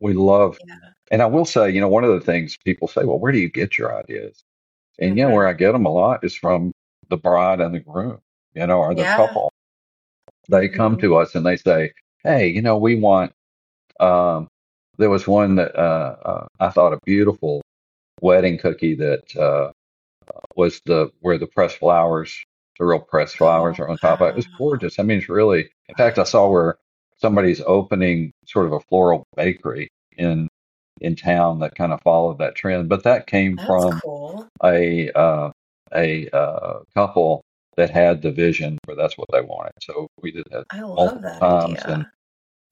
we 0.00 0.14
love. 0.14 0.56
Yeah. 0.66 0.76
And 1.10 1.20
I 1.20 1.26
will 1.26 1.44
say, 1.44 1.70
you 1.70 1.80
know, 1.80 1.88
one 1.88 2.04
of 2.04 2.14
the 2.14 2.24
things 2.24 2.56
people 2.56 2.88
say, 2.88 3.04
well, 3.04 3.18
where 3.18 3.32
do 3.32 3.38
you 3.38 3.50
get 3.50 3.76
your 3.76 3.98
ideas? 3.98 4.42
And 4.98 5.10
mm-hmm. 5.10 5.18
yeah, 5.18 5.26
where 5.26 5.48
I 5.48 5.52
get 5.52 5.72
them 5.72 5.84
a 5.84 5.92
lot 5.92 6.24
is 6.24 6.34
from 6.34 6.72
the 7.08 7.16
bride 7.16 7.60
and 7.60 7.74
the 7.74 7.80
groom, 7.80 8.18
you 8.54 8.66
know, 8.66 8.78
or 8.78 8.94
the 8.94 9.02
yeah. 9.02 9.16
couple. 9.16 9.52
They 10.48 10.68
come 10.68 10.92
mm-hmm. 10.92 11.02
to 11.02 11.16
us 11.16 11.34
and 11.34 11.44
they 11.44 11.56
say, 11.56 11.92
hey, 12.24 12.48
you 12.48 12.62
know, 12.62 12.76
we 12.76 12.96
want. 12.96 13.32
Um, 14.00 14.48
there 14.98 15.10
was 15.10 15.26
one 15.26 15.56
that 15.56 15.74
uh, 15.76 16.16
uh, 16.24 16.46
I 16.60 16.68
thought 16.70 16.92
a 16.92 16.98
beautiful 17.04 17.62
wedding 18.20 18.58
cookie 18.58 18.94
that 18.96 19.36
uh, 19.36 19.72
was 20.54 20.80
the 20.86 21.10
where 21.20 21.38
the 21.38 21.46
pressed 21.46 21.78
flowers, 21.78 22.44
the 22.78 22.84
real 22.84 23.00
pressed 23.00 23.36
flowers, 23.36 23.78
are 23.78 23.88
on 23.88 23.96
top 23.98 24.20
of 24.20 24.28
it. 24.28 24.30
It 24.30 24.36
was 24.36 24.46
gorgeous. 24.58 24.98
I 24.98 25.02
mean, 25.02 25.18
it's 25.18 25.28
really. 25.28 25.68
In 25.88 25.94
fact, 25.96 26.18
I 26.18 26.24
saw 26.24 26.48
where 26.48 26.76
somebody's 27.18 27.60
opening 27.66 28.32
sort 28.46 28.66
of 28.66 28.72
a 28.72 28.80
floral 28.80 29.24
bakery 29.36 29.88
in 30.16 30.48
in 31.00 31.16
town 31.16 31.58
that 31.60 31.74
kind 31.74 31.92
of 31.92 32.00
followed 32.02 32.38
that 32.38 32.54
trend. 32.54 32.88
But 32.88 33.02
that 33.04 33.26
came 33.26 33.56
That's 33.56 33.66
from 33.66 34.00
cool. 34.00 34.48
a 34.62 35.10
uh, 35.12 35.50
a 35.94 36.28
uh, 36.30 36.80
couple 36.94 37.42
that 37.76 37.90
had 37.90 38.22
the 38.22 38.30
vision 38.30 38.78
for 38.84 38.94
that's 38.94 39.16
what 39.16 39.28
they 39.32 39.40
wanted. 39.40 39.72
So 39.80 40.06
we 40.20 40.30
did 40.30 40.44
that 40.50 40.64
I 40.70 40.82
love 40.82 41.22
that 41.22 41.40
times. 41.40 41.78
Idea. 41.80 41.94
And 41.94 42.06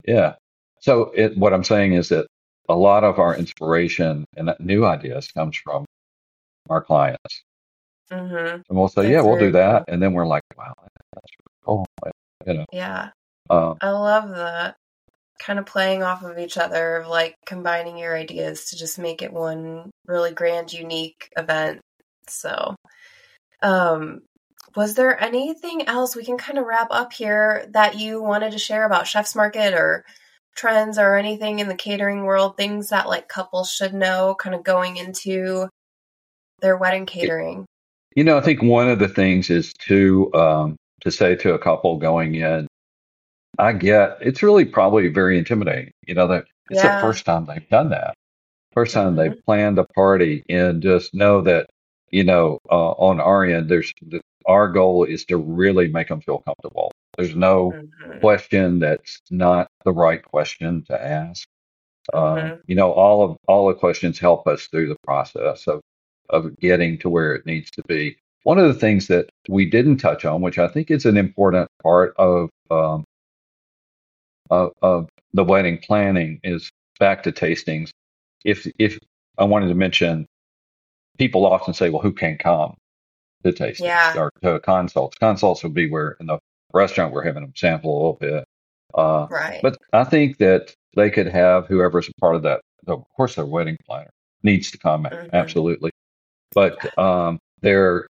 yeah. 0.05 0.33
So 0.79 1.11
it, 1.15 1.37
what 1.37 1.53
I'm 1.53 1.63
saying 1.63 1.93
is 1.93 2.09
that 2.09 2.27
a 2.69 2.75
lot 2.75 3.03
of 3.03 3.19
our 3.19 3.35
inspiration 3.35 4.25
and 4.35 4.53
new 4.59 4.85
ideas 4.85 5.31
comes 5.31 5.57
from 5.57 5.85
our 6.69 6.81
clients. 6.81 7.43
Mm-hmm. 8.11 8.61
And 8.69 8.77
we'll 8.77 8.87
say, 8.87 9.03
that's 9.03 9.11
yeah, 9.11 9.21
we'll 9.21 9.39
do 9.39 9.51
that. 9.51 9.85
Cool. 9.85 9.93
And 9.93 10.01
then 10.01 10.13
we're 10.13 10.27
like, 10.27 10.43
wow, 10.57 10.73
that's 11.13 11.27
cool. 11.65 11.85
You 12.45 12.53
know? 12.53 12.65
Yeah. 12.71 13.09
Um, 13.49 13.77
I 13.81 13.89
love 13.89 14.29
that 14.29 14.75
kind 15.39 15.59
of 15.59 15.65
playing 15.65 16.03
off 16.03 16.23
of 16.23 16.37
each 16.37 16.57
other, 16.57 16.97
of 16.97 17.07
like 17.07 17.35
combining 17.45 17.97
your 17.97 18.15
ideas 18.15 18.65
to 18.65 18.77
just 18.77 18.99
make 18.99 19.21
it 19.21 19.33
one 19.33 19.89
really 20.05 20.31
grand, 20.31 20.71
unique 20.71 21.29
event. 21.35 21.81
So, 22.27 22.75
um, 23.61 24.21
was 24.75 24.95
there 24.95 25.21
anything 25.21 25.87
else 25.87 26.15
we 26.15 26.23
can 26.23 26.37
kind 26.37 26.57
of 26.57 26.65
wrap 26.65 26.87
up 26.91 27.13
here 27.13 27.67
that 27.71 27.97
you 27.97 28.21
wanted 28.21 28.51
to 28.51 28.59
share 28.59 28.85
about 28.85 29.07
Chef's 29.07 29.35
Market 29.35 29.73
or 29.73 30.05
trends 30.55 30.97
or 30.97 31.15
anything 31.15 31.59
in 31.59 31.67
the 31.67 31.75
catering 31.75 32.23
world, 32.23 32.57
things 32.57 32.89
that 32.89 33.07
like 33.07 33.27
couples 33.27 33.71
should 33.71 33.93
know 33.93 34.35
kind 34.39 34.55
of 34.55 34.63
going 34.63 34.97
into 34.97 35.67
their 36.59 36.77
wedding 36.77 37.05
catering? 37.05 37.65
You 38.15 38.23
know, 38.23 38.37
I 38.37 38.41
think 38.41 38.61
one 38.61 38.89
of 38.89 38.99
the 38.99 39.07
things 39.07 39.49
is 39.49 39.73
to 39.87 40.33
um, 40.33 40.75
to 41.01 41.11
say 41.11 41.35
to 41.35 41.53
a 41.53 41.59
couple 41.59 41.97
going 41.97 42.35
in, 42.35 42.67
I 43.57 43.73
get 43.73 44.17
it's 44.21 44.43
really 44.43 44.65
probably 44.65 45.07
very 45.07 45.37
intimidating. 45.37 45.91
You 46.07 46.15
know 46.15 46.27
that 46.27 46.45
it's 46.69 46.83
yeah. 46.83 46.97
the 46.97 47.01
first 47.01 47.25
time 47.25 47.45
they've 47.45 47.69
done 47.69 47.89
that. 47.89 48.13
First 48.73 48.93
time 48.93 49.15
mm-hmm. 49.15 49.17
they've 49.17 49.45
planned 49.45 49.79
a 49.79 49.85
party, 49.85 50.43
and 50.49 50.81
just 50.81 51.13
know 51.13 51.41
that 51.41 51.69
you 52.11 52.23
know 52.23 52.59
uh, 52.69 52.91
on 52.91 53.19
our 53.19 53.45
end, 53.45 53.69
there's 53.69 53.93
our 54.45 54.69
goal 54.69 55.03
is 55.03 55.25
to 55.25 55.37
really 55.37 55.87
make 55.87 56.07
them 56.07 56.21
feel 56.21 56.39
comfortable. 56.39 56.91
There's 57.17 57.35
no 57.35 57.71
mm-hmm. 57.71 58.19
question 58.19 58.79
that's 58.79 59.19
not 59.29 59.67
the 59.85 59.91
right 59.91 60.23
question 60.23 60.83
to 60.85 61.01
ask. 61.01 61.47
Uh, 62.13 62.17
mm-hmm. 62.17 62.55
you 62.67 62.75
know, 62.75 62.91
all 62.91 63.23
of 63.23 63.37
all 63.47 63.67
the 63.67 63.75
questions 63.75 64.19
help 64.19 64.47
us 64.47 64.67
through 64.67 64.89
the 64.89 64.97
process 65.03 65.67
of 65.67 65.81
of 66.29 66.57
getting 66.59 66.97
to 66.99 67.09
where 67.09 67.35
it 67.35 67.45
needs 67.45 67.69
to 67.71 67.83
be. 67.87 68.17
One 68.43 68.57
of 68.57 68.67
the 68.67 68.79
things 68.79 69.07
that 69.07 69.29
we 69.49 69.69
didn't 69.69 69.97
touch 69.97 70.25
on, 70.25 70.41
which 70.41 70.57
I 70.57 70.67
think 70.67 70.89
is 70.89 71.05
an 71.05 71.17
important 71.17 71.67
part 71.83 72.15
of 72.17 72.49
um, 72.71 73.03
of, 74.49 74.71
of 74.81 75.09
the 75.33 75.43
wedding 75.43 75.77
planning, 75.77 76.39
is 76.43 76.71
back 76.99 77.23
to 77.23 77.31
tastings. 77.31 77.91
If 78.43 78.67
if 78.79 78.97
I 79.37 79.43
wanted 79.43 79.67
to 79.67 79.75
mention, 79.75 80.25
people 81.17 81.45
often 81.45 81.73
say, 81.73 81.89
"Well, 81.89 82.01
who 82.01 82.13
can 82.13 82.37
come 82.37 82.75
to 83.43 83.51
taste 83.51 83.79
yeah. 83.81 84.17
or 84.17 84.31
to 84.43 84.59
consults?" 84.59 85.17
Consults 85.17 85.63
would 85.63 85.73
be 85.73 85.89
where 85.89 86.17
in 86.19 86.27
the 86.27 86.39
restaurant 86.73 87.13
we're 87.13 87.23
having 87.23 87.43
them 87.43 87.53
sample 87.55 87.91
a 87.91 87.97
little 87.97 88.17
bit. 88.19 88.45
Uh, 88.93 89.27
right. 89.29 89.59
But 89.61 89.77
I 89.93 90.03
think 90.03 90.37
that 90.37 90.73
they 90.95 91.09
could 91.09 91.27
have 91.27 91.67
whoever's 91.67 92.09
a 92.09 92.13
part 92.19 92.35
of 92.35 92.43
that. 92.43 92.61
Of 92.87 93.03
course, 93.15 93.35
their 93.35 93.45
wedding 93.45 93.77
planner 93.85 94.09
needs 94.43 94.71
to 94.71 94.77
come. 94.77 95.03
Mm-hmm. 95.03 95.29
Absolutely. 95.33 95.91
But 96.53 96.97
um, 96.97 97.39
there, 97.61 98.07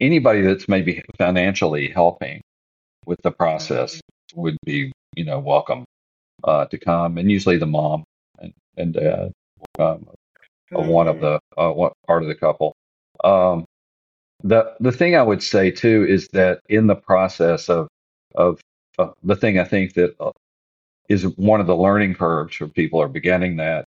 anybody 0.00 0.42
that's 0.42 0.68
maybe 0.68 1.02
financially 1.18 1.88
helping 1.88 2.40
with 3.04 3.20
the 3.22 3.32
process 3.32 3.96
mm-hmm. 3.96 4.40
would 4.40 4.56
be, 4.64 4.92
you 5.16 5.24
know, 5.24 5.40
welcome 5.40 5.84
uh, 6.44 6.66
to 6.66 6.78
come. 6.78 7.18
And 7.18 7.30
usually 7.30 7.58
the 7.58 7.66
mom 7.66 8.04
and, 8.38 8.52
and 8.76 8.94
dad 8.94 9.32
um, 9.78 10.06
mm-hmm. 10.80 10.88
one 10.88 11.08
of 11.08 11.20
the 11.20 11.40
uh, 11.56 11.90
part 12.06 12.22
of 12.22 12.28
the 12.28 12.34
couple. 12.34 12.74
Um, 13.24 13.64
the 14.42 14.74
the 14.80 14.92
thing 14.92 15.16
I 15.16 15.22
would 15.22 15.42
say 15.42 15.70
too 15.70 16.06
is 16.08 16.28
that 16.28 16.60
in 16.68 16.86
the 16.86 16.96
process 16.96 17.68
of 17.68 17.88
of 18.34 18.60
uh, 18.98 19.10
the 19.22 19.36
thing 19.36 19.58
I 19.58 19.64
think 19.64 19.94
that 19.94 20.14
uh, 20.20 20.32
is 21.08 21.26
one 21.36 21.60
of 21.60 21.66
the 21.66 21.76
learning 21.76 22.14
curves 22.14 22.56
for 22.56 22.68
people 22.68 23.00
are 23.00 23.08
beginning 23.08 23.56
that 23.56 23.84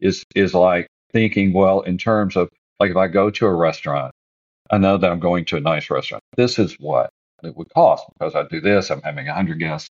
is 0.00 0.24
is 0.34 0.54
like 0.54 0.86
thinking 1.12 1.52
well 1.52 1.80
in 1.82 1.98
terms 1.98 2.36
of 2.36 2.48
like 2.80 2.90
if 2.90 2.96
I 2.96 3.08
go 3.08 3.30
to 3.30 3.46
a 3.46 3.54
restaurant, 3.54 4.12
I 4.70 4.78
know 4.78 4.96
that 4.96 5.10
I'm 5.10 5.20
going 5.20 5.44
to 5.46 5.56
a 5.56 5.60
nice 5.60 5.90
restaurant. 5.90 6.22
This 6.36 6.58
is 6.58 6.74
what 6.78 7.10
it 7.42 7.56
would 7.56 7.68
cost 7.70 8.06
because 8.14 8.34
I 8.34 8.44
do 8.44 8.60
this. 8.60 8.90
I'm 8.90 9.02
having 9.02 9.28
a 9.28 9.34
hundred 9.34 9.58
guests, 9.58 9.88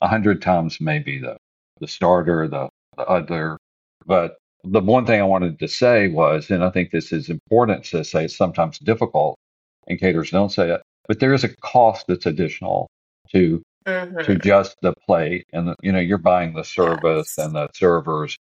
a 0.00 0.08
hundred 0.08 0.42
times 0.42 0.80
maybe 0.80 1.18
the 1.18 1.36
the 1.80 1.88
starter, 1.88 2.48
the, 2.48 2.68
the 2.96 3.06
other. 3.06 3.58
But 4.06 4.36
the 4.64 4.80
one 4.80 5.06
thing 5.06 5.20
I 5.20 5.24
wanted 5.24 5.58
to 5.58 5.68
say 5.68 6.08
was, 6.08 6.50
and 6.50 6.62
I 6.64 6.70
think 6.70 6.90
this 6.90 7.12
is 7.12 7.28
important 7.28 7.84
to 7.86 8.04
say, 8.04 8.24
it's 8.24 8.36
sometimes 8.36 8.78
difficult, 8.78 9.38
and 9.86 9.98
caterers 9.98 10.30
don't 10.30 10.52
say 10.52 10.70
it, 10.70 10.82
but 11.08 11.20
there 11.20 11.34
is 11.34 11.44
a 11.44 11.56
cost 11.56 12.06
that's 12.08 12.26
additional 12.26 12.88
to 13.32 13.62
mm-hmm. 13.86 14.20
to 14.24 14.36
just 14.36 14.76
the 14.82 14.94
plate, 15.06 15.46
and 15.52 15.68
the, 15.68 15.76
you 15.82 15.92
know 15.92 15.98
you're 15.98 16.18
buying 16.18 16.54
the 16.54 16.64
service 16.64 17.34
yes. 17.36 17.46
and 17.46 17.54
the 17.54 17.68
servers 17.74 18.36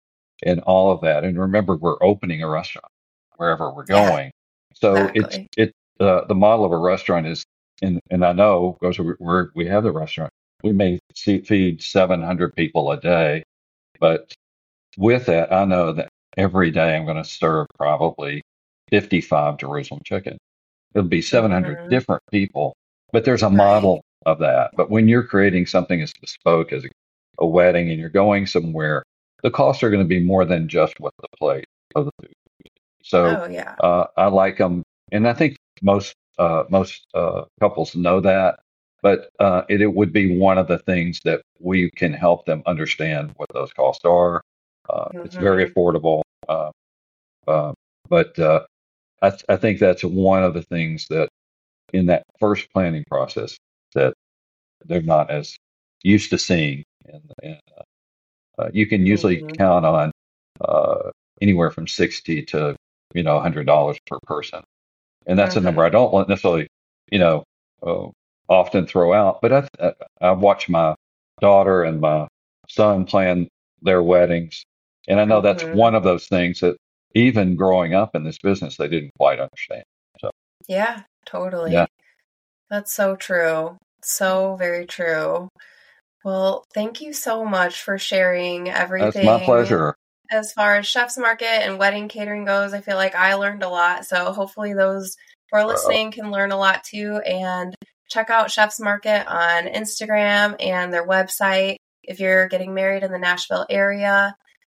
and 0.45 0.61
all 0.61 0.91
of 0.91 1.01
that. 1.03 1.25
And 1.25 1.39
remember, 1.39 1.77
we're 1.77 2.03
opening 2.03 2.43
a 2.43 2.49
restaurant 2.49 2.91
wherever 3.37 3.73
we're 3.73 3.85
going. 3.85 4.27
Yeah, 4.27 4.31
so 4.75 4.95
exactly. 4.95 5.49
it's 5.57 5.73
it 6.01 6.05
uh, 6.05 6.25
the 6.27 6.35
model 6.35 6.65
of 6.65 6.73
a 6.73 6.79
restaurant 6.79 7.27
is, 7.27 7.45
and 7.83 8.01
and 8.11 8.25
I 8.25 8.33
know 8.33 8.77
because 8.81 8.99
we're, 8.99 9.51
we 9.55 9.67
have 9.67 9.83
the 9.83 9.93
restaurant, 9.93 10.31
we 10.63 10.73
may 10.73 10.99
see, 11.15 11.41
feed 11.41 11.83
700 11.83 12.55
people 12.55 12.91
a 12.91 13.01
day, 13.01 13.43
but 14.01 14.33
with 14.97 15.27
that, 15.27 15.53
I 15.53 15.65
know 15.65 15.93
that 15.93 16.09
every 16.37 16.71
day 16.71 16.97
I'm 16.97 17.05
going 17.05 17.23
to 17.23 17.29
serve 17.29 17.67
probably 17.77 18.43
55 18.91 19.59
Jerusalem 19.59 20.01
chicken. 20.05 20.39
It'll 20.95 21.09
be 21.09 21.23
700 21.23 21.79
mm-hmm. 21.79 21.89
different 21.89 22.23
people, 22.31 22.75
but 23.13 23.25
there's 23.25 23.43
a 23.43 23.47
right. 23.47 23.57
model 23.57 24.03
of 24.27 24.39
that. 24.41 24.71
But 24.77 24.91
when 24.91 25.09
you're 25.09 25.25
creating 25.25 25.67
something 25.67 26.01
as 26.01 26.13
bespoke 26.21 26.73
as 26.73 26.85
a, 26.85 26.89
a 27.39 27.47
wedding 27.47 27.91
and 27.91 27.99
you're 27.99 28.09
going 28.09 28.47
somewhere, 28.47 29.03
the 29.43 29.51
costs 29.51 29.83
are 29.83 29.91
going 29.91 30.03
to 30.03 30.09
be 30.09 30.21
more 30.21 30.45
than 30.45 30.69
just 30.69 30.99
what 31.01 31.13
the 31.21 31.29
plate 31.37 31.67
of 31.95 32.07
the 32.07 32.13
food. 32.23 32.33
So 33.03 33.45
oh, 33.45 33.51
yeah. 33.51 33.75
uh, 33.81 34.07
I 34.17 34.27
like 34.27 34.57
them, 34.57 34.83
and 35.13 35.29
I 35.29 35.35
think 35.35 35.57
most 35.83 36.15
uh, 36.39 36.65
most 36.71 37.07
uh, 37.15 37.43
couples 37.61 37.95
know 37.95 38.21
that. 38.21 38.61
But 39.03 39.29
uh, 39.39 39.63
it, 39.69 39.83
it, 39.83 39.93
would 39.95 40.15
be 40.15 40.39
one 40.39 40.57
of 40.57 40.67
the 40.67 40.79
things 40.79 41.21
that 41.25 41.43
we 41.61 41.91
can 41.91 42.15
help 42.15 42.47
them 42.47 42.63
understand 42.65 43.33
what 43.37 43.51
those 43.53 43.71
costs 43.75 44.07
are. 44.07 44.41
Mm-hmm. 44.89 45.21
It's 45.25 45.37
very 45.37 45.65
mm-hmm. 45.65 45.79
affordable, 45.79 46.23
uh, 46.49 47.73
but 48.09 48.39
I, 49.23 49.31
th- 49.31 49.45
I 49.49 49.57
think 49.57 49.79
that's 49.79 50.05
one 50.05 50.43
of 50.43 50.55
the 50.55 50.63
things 50.63 51.07
that 51.09 51.29
in 51.93 52.07
that 52.07 52.25
first 52.41 52.71
planning 52.73 53.05
process 53.09 53.57
that 53.95 54.15
they're 54.85 55.03
not 55.03 55.31
as 55.31 55.57
used 56.03 56.31
to 56.31 56.39
seeing. 56.39 56.85
And, 57.07 57.23
and 57.43 57.59
uh, 58.59 58.69
you 58.73 58.87
can 58.87 59.07
usually 59.07 59.39
mm-hmm. 59.39 59.51
count 59.51 59.87
on 59.87 60.11
uh, 60.61 61.11
anywhere 61.41 61.71
from 61.71 61.87
60 61.87 62.43
to 62.43 62.77
you 63.15 63.23
know, 63.23 63.41
hundred 63.41 63.65
dollars 63.65 63.97
per 64.07 64.19
person, 64.27 64.63
and 65.27 65.39
that's 65.39 65.55
mm-hmm. 65.55 65.61
a 65.61 65.69
number 65.69 65.85
I 65.85 65.89
don't 65.89 66.29
necessarily, 66.29 66.67
you 67.11 67.19
know, 67.19 67.45
uh, 67.83 68.09
often 68.49 68.87
throw 68.87 69.15
out. 69.15 69.41
But 69.41 69.53
I, 69.53 69.69
I, 69.81 69.93
I 70.21 70.31
watch 70.33 70.69
my 70.69 70.95
daughter 71.41 71.85
and 71.85 72.01
my 72.01 72.29
son 72.69 73.07
plan 73.07 73.49
their 73.83 74.03
weddings, 74.03 74.65
and 75.09 75.21
I 75.21 75.25
know 75.25 75.41
that's 75.41 75.63
mm-hmm. 75.63 75.77
one 75.77 75.95
of 75.95 76.03
those 76.03 76.27
things 76.27 76.61
that 76.61 76.77
even 77.15 77.57
growing 77.57 77.95
up 77.95 78.15
in 78.15 78.25
this 78.25 78.39
business, 78.39 78.77
they 78.77 78.89
didn't 78.89 79.13
quite 79.19 79.41
understand. 79.41 79.85
So 80.21 80.31
yeah, 80.69 81.03
totally. 81.27 81.73
Yeah. 81.73 81.87
That's 82.71 82.93
so 82.93 83.17
true. 83.17 83.77
So 84.03 84.57
very 84.57 84.87
true. 84.87 85.49
Well, 86.25 86.65
thank 86.75 87.01
you 87.01 87.13
so 87.13 87.45
much 87.45 87.83
for 87.83 87.99
sharing 87.99 88.71
everything. 88.71 89.27
That's 89.27 89.41
my 89.41 89.45
pleasure 89.45 89.95
as 90.31 90.53
far 90.53 90.77
as 90.77 90.87
chef's 90.87 91.19
market 91.19 91.47
and 91.47 91.79
wedding 91.79 92.09
catering 92.09 92.45
goes, 92.45 92.73
I 92.73 92.81
feel 92.81 92.97
like 92.97 93.15
I 93.15 93.35
learned 93.35 93.63
a 93.63 93.69
lot. 93.69 94.07
So 94.07 94.33
hopefully 94.33 94.75
those 94.75 95.17
who 95.51 95.59
are 95.59 95.67
listening 95.67 96.11
can 96.11 96.31
learn 96.31 96.53
a 96.53 96.57
lot 96.57 96.85
too. 96.85 97.19
And 97.19 97.75
check 98.09 98.31
out 98.31 98.51
Chef's 98.51 98.81
Market 98.81 99.27
on 99.27 99.67
Instagram 99.67 100.57
and 100.61 100.93
their 100.93 101.07
website. 101.07 101.77
If 102.03 102.21
you're 102.21 102.49
getting 102.49 102.75
married 102.75 103.03
in 103.03 103.13
the 103.13 103.19
Nashville 103.19 103.67
area, 103.71 104.35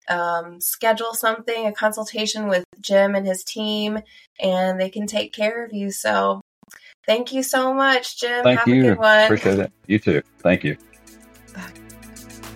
um, 0.10 0.60
schedule 0.62 1.14
something, 1.14 1.68
a 1.68 1.72
consultation 1.72 2.48
with 2.48 2.64
Jim 2.80 3.16
and 3.16 3.26
his 3.26 3.44
team, 3.44 4.00
and 4.40 4.80
they 4.80 4.90
can 4.90 5.08
take 5.08 5.34
care 5.34 5.64
of 5.66 5.74
you. 5.74 5.92
So 5.92 6.42
thank 7.06 7.34
you 7.34 7.44
so 7.44 7.74
much, 7.74 8.20
Jim. 8.20 8.44
Thank 8.44 8.60
Have 8.60 8.68
you. 8.68 8.82
a 8.82 8.88
good 8.90 8.98
one. 9.00 9.24
Appreciate 9.26 9.60
it. 9.60 9.72
You 9.88 10.00
too. 10.00 10.22
Thank 10.40 10.64
you. 10.64 10.78
Bye. 11.54 11.72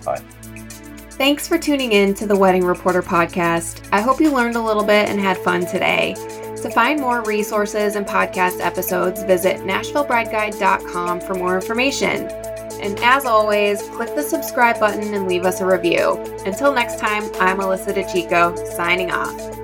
Bye. 0.04 0.22
Thanks 1.12 1.46
for 1.46 1.58
tuning 1.58 1.92
in 1.92 2.14
to 2.14 2.26
the 2.26 2.36
Wedding 2.36 2.64
Reporter 2.64 3.02
podcast. 3.02 3.86
I 3.92 4.00
hope 4.00 4.20
you 4.20 4.32
learned 4.32 4.56
a 4.56 4.62
little 4.62 4.82
bit 4.82 5.08
and 5.08 5.20
had 5.20 5.36
fun 5.38 5.66
today. 5.66 6.14
To 6.62 6.70
find 6.70 7.00
more 7.00 7.22
resources 7.22 7.96
and 7.96 8.06
podcast 8.06 8.60
episodes, 8.60 9.22
visit 9.24 9.58
NashvilleBrideGuide.com 9.58 11.20
for 11.20 11.34
more 11.34 11.54
information. 11.56 12.28
And 12.82 12.98
as 12.98 13.24
always, 13.24 13.80
click 13.90 14.14
the 14.16 14.22
subscribe 14.22 14.80
button 14.80 15.14
and 15.14 15.28
leave 15.28 15.44
us 15.44 15.60
a 15.60 15.66
review. 15.66 16.18
Until 16.44 16.74
next 16.74 16.98
time, 16.98 17.22
I'm 17.40 17.58
Alyssa 17.58 17.94
DeChico, 17.94 18.56
signing 18.76 19.12
off. 19.12 19.61